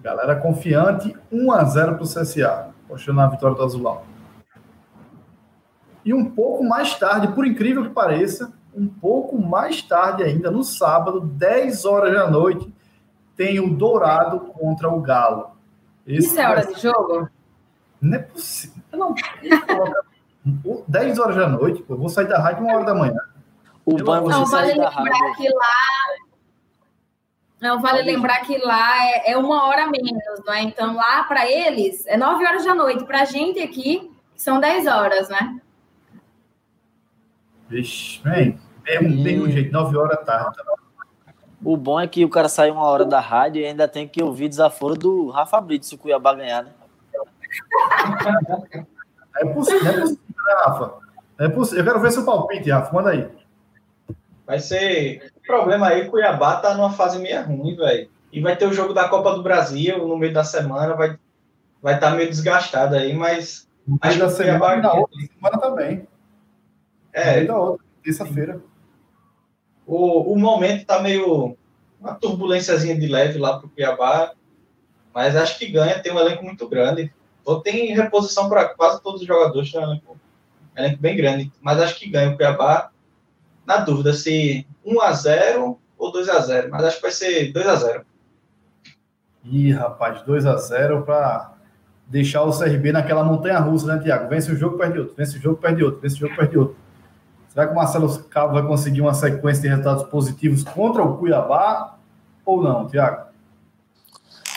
[0.00, 2.74] Galera confiante, 1x0 para o CSA.
[2.88, 4.02] Postando a vitória do Azulão.
[6.04, 10.64] E um pouco mais tarde, por incrível que pareça, um pouco mais tarde ainda, no
[10.64, 12.72] sábado, 10 horas da noite,
[13.36, 15.52] tem o Dourado contra o Galo.
[16.06, 17.28] Esse Isso é hora de jogo?
[18.00, 18.82] Não é possível.
[18.92, 19.14] Não,
[20.88, 23.20] 10 horas da noite, pô, eu vou sair da rádio uma hora da manhã.
[23.84, 26.21] O não, vale lembrar que lá.
[27.62, 30.62] Não, vale lembrar que lá é, é, uma hora menos, não é?
[30.62, 33.04] Então lá para eles é 9 horas da noite.
[33.04, 35.60] Para a gente aqui são 10 horas, né?
[37.68, 40.58] Vixe, bem, é um, tem um jeito, 9 horas da tarde.
[41.64, 44.20] O bom é que o cara sai uma hora da rádio e ainda tem que
[44.20, 46.72] ouvir desaforo do Rafa Brito se o Cuiabá ganhar, né?
[49.36, 50.94] É possível, é possível, né, Rafa?
[51.38, 51.78] É possível.
[51.78, 52.92] Eu quero ver seu palpite, Rafa.
[52.92, 53.30] Manda aí.
[54.46, 55.30] Vai ser.
[55.36, 58.10] O problema aí, Cuiabá tá numa fase meio ruim, velho.
[58.32, 61.18] E vai ter o jogo da Copa do Brasil no meio da semana, vai
[61.82, 63.68] vai estar tá meio desgastado aí, mas.
[63.86, 64.82] No meio da semana, Cuiabá...
[64.82, 66.08] na outra semana também.
[67.12, 67.40] É.
[67.40, 68.62] No da outra, terça-feira.
[69.84, 71.56] O, o momento tá meio.
[72.00, 74.32] Uma turbulênciazinha de leve lá pro Cuiabá,
[75.14, 77.12] mas acho que ganha, tem um elenco muito grande.
[77.44, 80.16] Ou tem reposição para quase todos os jogadores, tem um elenco,
[80.76, 82.91] um elenco bem grande, mas acho que ganha o Cuiabá
[83.72, 88.02] na dúvida se 1x0 ou 2x0, mas acho que vai ser 2x0.
[89.44, 91.52] Ih, rapaz, 2x0 para
[92.06, 94.28] deixar o CRB naquela montanha russa, né, Tiago?
[94.28, 96.76] Vence o jogo, perde outro, vence o jogo, perde outro, vence o jogo, perde outro.
[97.48, 101.96] Será que o Marcelo Cabo vai conseguir uma sequência de resultados positivos contra o Cuiabá
[102.44, 103.26] ou não, Tiago?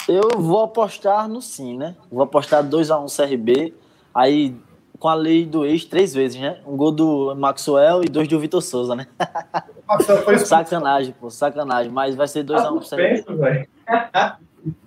[0.07, 1.95] Eu vou apostar no sim, né?
[2.11, 3.74] Vou apostar 2x1 CRB.
[4.13, 4.55] Aí
[5.00, 6.60] com a lei do ex três vezes, né?
[6.66, 9.08] Um gol do Maxwell e dois do Vitor Souza, né?
[9.88, 10.50] Maxwell foi expulso.
[10.50, 11.91] Sacanagem, pô, sacanagem.
[11.91, 12.88] Mas vai ser 2x1 um pro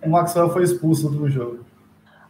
[0.02, 1.60] O Maxwell foi expulso do jogo.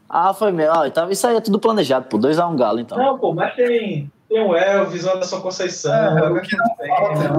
[0.09, 0.75] Ah, foi mesmo.
[0.75, 2.19] Ah, então isso aí é tudo planejado, pô.
[2.19, 2.99] 2x1 um Galo, então.
[2.99, 6.19] Não, pô, mas tem, tem o Elvis, o Anderson Conceição.
[6.19, 7.33] É, o que não falta é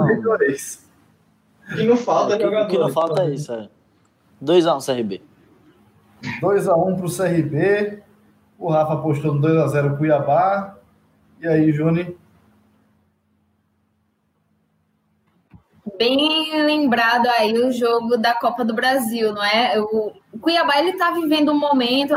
[1.69, 2.65] o que não falta é jogador.
[2.65, 3.69] O que não falta é isso, é.
[4.43, 5.21] 2x1 CRB.
[6.41, 8.03] 2x1 pro CRB.
[8.59, 10.75] O Rafa apostou no 2x0 Cuiabá.
[11.39, 12.17] E aí, Juni?
[15.97, 19.79] Bem lembrado aí o jogo da Copa do Brasil, não é?
[19.79, 22.13] O Cuiabá ele tá vivendo um momento.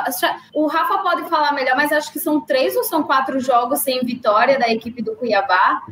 [0.53, 4.01] O Rafa pode falar melhor, mas acho que são três ou são quatro jogos sem
[4.05, 5.82] vitória da equipe do Cuiabá.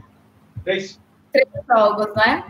[0.65, 1.01] Três.
[1.33, 2.45] Três jogos, né?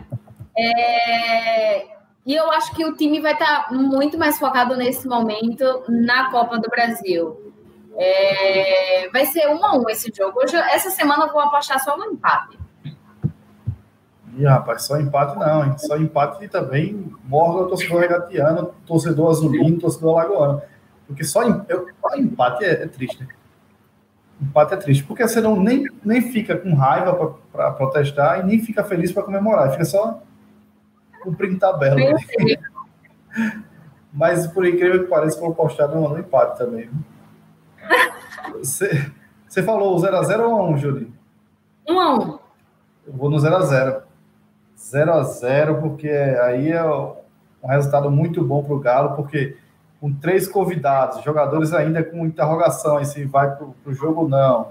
[0.57, 1.87] É...
[2.25, 6.29] E eu acho que o time vai estar tá muito mais focado nesse momento na
[6.29, 7.51] Copa do Brasil.
[7.97, 10.39] É, vai ser um a um esse jogo.
[10.41, 12.59] Hoje, essa semana eu vou apostar só no empate.
[14.37, 15.77] Ih, rapaz, só empate não, hein?
[15.77, 20.61] Só empate também morre o torcedor regatiano, torcedor azulino, torcedor alagoano.
[21.05, 23.27] Porque só, eu, empate é, é, triste.
[24.41, 28.59] Empate é triste, porque você não nem, nem fica com raiva para protestar e nem
[28.59, 30.21] fica feliz para comemorar, fica só
[31.21, 31.97] cumprindo tabela.
[34.13, 36.87] Mas por incrível que pareça, vou postar no, no empate também.
[36.87, 37.10] Viu?
[38.59, 39.11] Você,
[39.47, 41.13] você falou 0x0 ou 1, Júlio?
[41.87, 42.39] 1x1.
[43.07, 44.01] Eu vou no 0x0.
[44.77, 49.57] 0x0, porque aí é um resultado muito bom para o Galo, porque
[49.99, 54.69] com três convidados, jogadores ainda com interrogação aí se vai para o jogo ou não.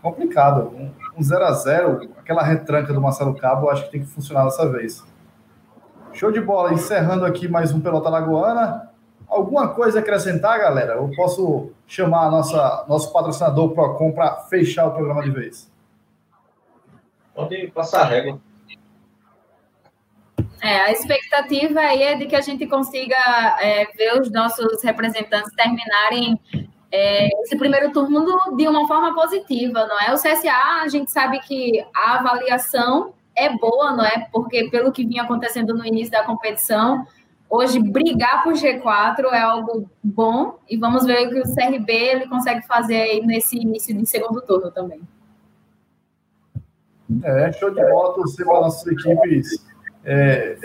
[0.00, 0.72] Complicado.
[1.16, 5.04] Um 0x0, aquela retranca do Marcelo Cabo, eu acho que tem que funcionar dessa vez.
[6.12, 6.72] Show de bola.
[6.72, 8.90] Encerrando aqui mais um Pelota Lagoana.
[9.28, 10.94] Alguma coisa a acrescentar, galera?
[10.94, 15.70] Eu posso chamar a nossa, nosso patrocinador Procon para fechar o programa de vez.
[17.34, 18.40] Pode passar a régua.
[20.60, 23.16] É, a expectativa aí é de que a gente consiga
[23.60, 26.40] é, ver os nossos representantes terminarem
[26.90, 30.12] é, esse primeiro turno de uma forma positiva, não é?
[30.12, 34.26] O CSA, a gente sabe que a avaliação é boa, não é?
[34.32, 37.06] Porque pelo que vinha acontecendo no início da competição,
[37.48, 42.28] hoje brigar por G4 é algo bom e vamos ver o que o CRB ele
[42.28, 45.00] consegue fazer aí nesse início de segundo turno também.
[47.22, 49.66] É, show de bola, torcer para nossas equipes
[50.04, 50.56] é,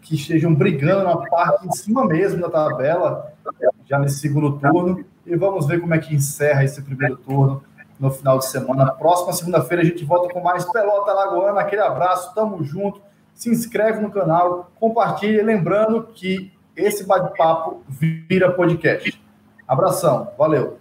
[0.00, 3.32] que estejam brigando na parte em cima mesmo da tabela,
[3.86, 5.04] já nesse segundo turno.
[5.26, 7.62] E vamos ver como é que encerra esse primeiro turno
[7.98, 8.92] no final de semana.
[8.92, 11.60] Próxima segunda-feira a gente volta com mais Pelota Lagoana.
[11.60, 13.00] Aquele abraço, tamo junto.
[13.34, 15.42] Se inscreve no canal, compartilhe.
[15.42, 19.20] Lembrando que esse bate-papo vira podcast.
[19.66, 20.78] Abração, valeu.